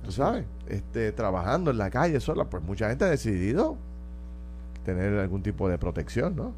[0.04, 2.46] Tú sabes, este, trabajando en la calle sola.
[2.46, 3.78] Pues mucha gente ha decidido
[4.86, 6.54] tener algún tipo de protección, ¿no?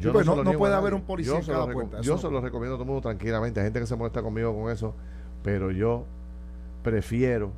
[0.00, 2.00] Sí, pues se no- lo no niego puede haber un policía Yo en cada puerta,
[2.02, 3.60] Yo se lo recomiendo a todo el mundo tranquilamente.
[3.60, 4.94] Hay gente que se molesta conmigo con eso,
[5.42, 6.04] pero yo
[6.82, 7.50] prefiero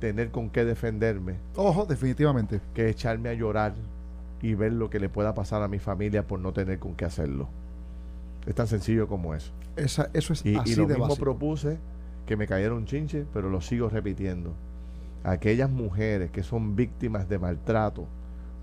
[0.00, 2.60] tener con qué defenderme Ojo, definitivamente.
[2.74, 3.74] que echarme a llorar
[4.42, 7.04] y ver lo que le pueda pasar a mi familia por no tener con qué
[7.04, 7.48] hacerlo.
[8.46, 9.52] Es tan sencillo como eso.
[9.76, 11.24] Esa, eso es Y, y así lo de mismo básico.
[11.24, 11.78] propuse
[12.26, 14.52] que me cayera un chinche, pero lo sigo repitiendo.
[15.24, 18.06] Aquellas mujeres que son víctimas de maltrato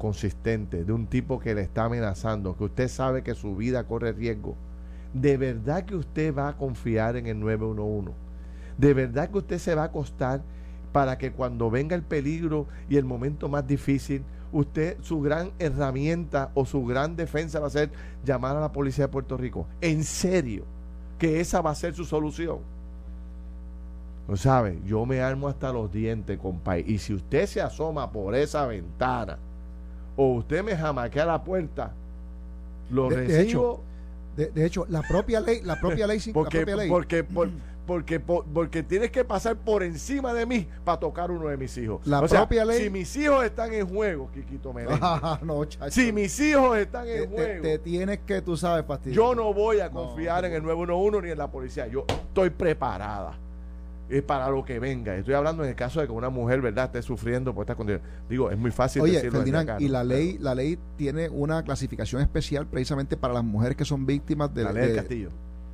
[0.02, 4.14] consistente de un tipo que le está amenazando, que usted sabe que su vida corre
[4.14, 4.56] riesgo,
[5.14, 8.12] ¿de verdad que usted va a confiar en el 911?
[8.80, 10.42] ¿De verdad que usted se va a acostar
[10.92, 16.50] para que cuando venga el peligro y el momento más difícil, usted su gran herramienta
[16.56, 17.92] o su gran defensa va a ser
[18.26, 19.68] llamar a la policía de Puerto Rico?
[19.82, 20.66] ¿En serio?
[21.22, 22.58] que esa va a ser su solución.
[24.28, 24.80] ¿Lo sabe?
[24.88, 26.84] Yo me armo hasta los dientes, compadre.
[26.88, 29.38] Y si usted se asoma por esa ventana
[30.16, 31.92] o usted me jamaquea la puerta,
[32.92, 33.80] lo De- de recibo hecho,
[34.38, 36.90] De, de hecho, la propia ley, la propia ley, sí, la porque, propia ley.
[36.90, 37.50] porque, por-
[37.86, 41.76] porque, por- porque tienes que pasar por encima de mí para tocar uno de mis
[41.78, 42.00] hijos.
[42.08, 45.00] La O sea, propia ley- Si mis hijos están en juego, Quiquito Meléndez.
[45.02, 47.62] Ah, no, si mis hijos están en te- juego.
[47.64, 49.16] te tienes que, tú sabes, pastillar.
[49.18, 50.48] Yo no voy a No, confiar no.
[50.48, 51.88] en el 911 ni en la policía.
[51.88, 53.34] Yo estoy preparada
[54.12, 55.16] eh, para lo que venga.
[55.16, 58.08] Estoy hablando en el caso de que una mujer, ¿verdad?, esté sufriendo por estas condiciones.
[58.30, 61.30] Digo, es muy fácil Oye, decirlo desde Ferdinand, acá, y la ley, la ley tiene
[61.30, 64.98] una clasificación especial precisamente para las mujeres que son víctimas de La ley del de-
[64.98, 65.30] castillo.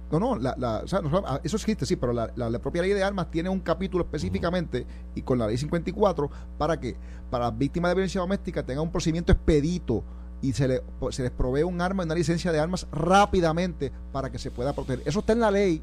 [0.09, 2.59] No, no, la, la- o sea, no, ah, eso existe, sí, pero la, la- la
[2.59, 4.85] propia ley de armas tiene un capítulo específicamente
[5.15, 6.95] y con la ley 54 para que
[7.29, 10.05] para las víctimas de violencia doméstica tenga un procedimiento expedito
[10.41, 14.31] y se, le, se les provee un arma y una licencia de armas rápidamente para
[14.31, 15.01] que se pueda proteger.
[15.05, 15.81] Eso está en la ley.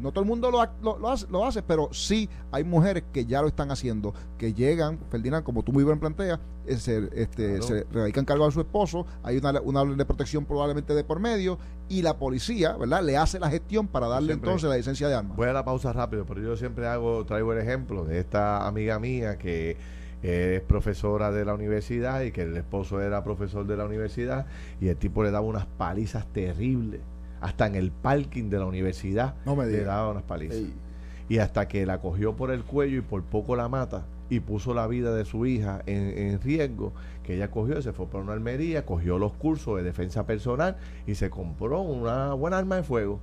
[0.00, 3.04] No todo el mundo lo, ha- lo, lo hace, lo hace, pero sí hay mujeres
[3.12, 7.08] que ya lo están haciendo, que llegan, Ferdinand, como tú muy bien planteas, eh, se,
[7.14, 7.62] este, Claro.
[7.62, 11.20] se radican cargo a su esposo, hay una, una orden de protección probablemente de por
[11.20, 14.48] medio, y la policía, ¿verdad?, le hace la gestión para darle Siempre.
[14.50, 15.36] entonces la licencia de armas.
[15.36, 18.98] Voy a la pausa rápido, pero yo siempre hago, traigo el ejemplo de esta amiga
[18.98, 19.76] mía que
[20.22, 24.44] es profesora de la universidad y que el esposo era profesor de la universidad
[24.80, 27.00] y el tipo le daba unas palizas terribles.
[27.40, 30.58] Hasta en el parking de la universidad No me le daba unas palizas.
[30.58, 30.74] Ey.
[31.28, 34.74] Y hasta que la cogió por el cuello y por poco la mata y puso
[34.74, 36.92] la vida de su hija en, en riesgo,
[37.24, 40.76] que ella cogió y se fue para una almería, cogió los cursos de defensa personal
[41.06, 43.20] y se compró una buena arma de fuego.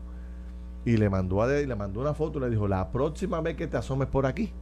[0.86, 3.68] Y le mandó, a le mandó una foto y le dijo, la próxima vez que
[3.68, 4.54] te asomes por aquí,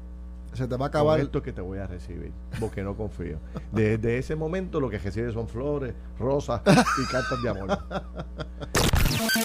[0.53, 1.20] Se te va a con acabar.
[1.20, 3.38] esto es que te voy a recibir, porque no confío.
[3.72, 7.78] Desde ese momento lo que recibe son flores, rosas y cartas de amor.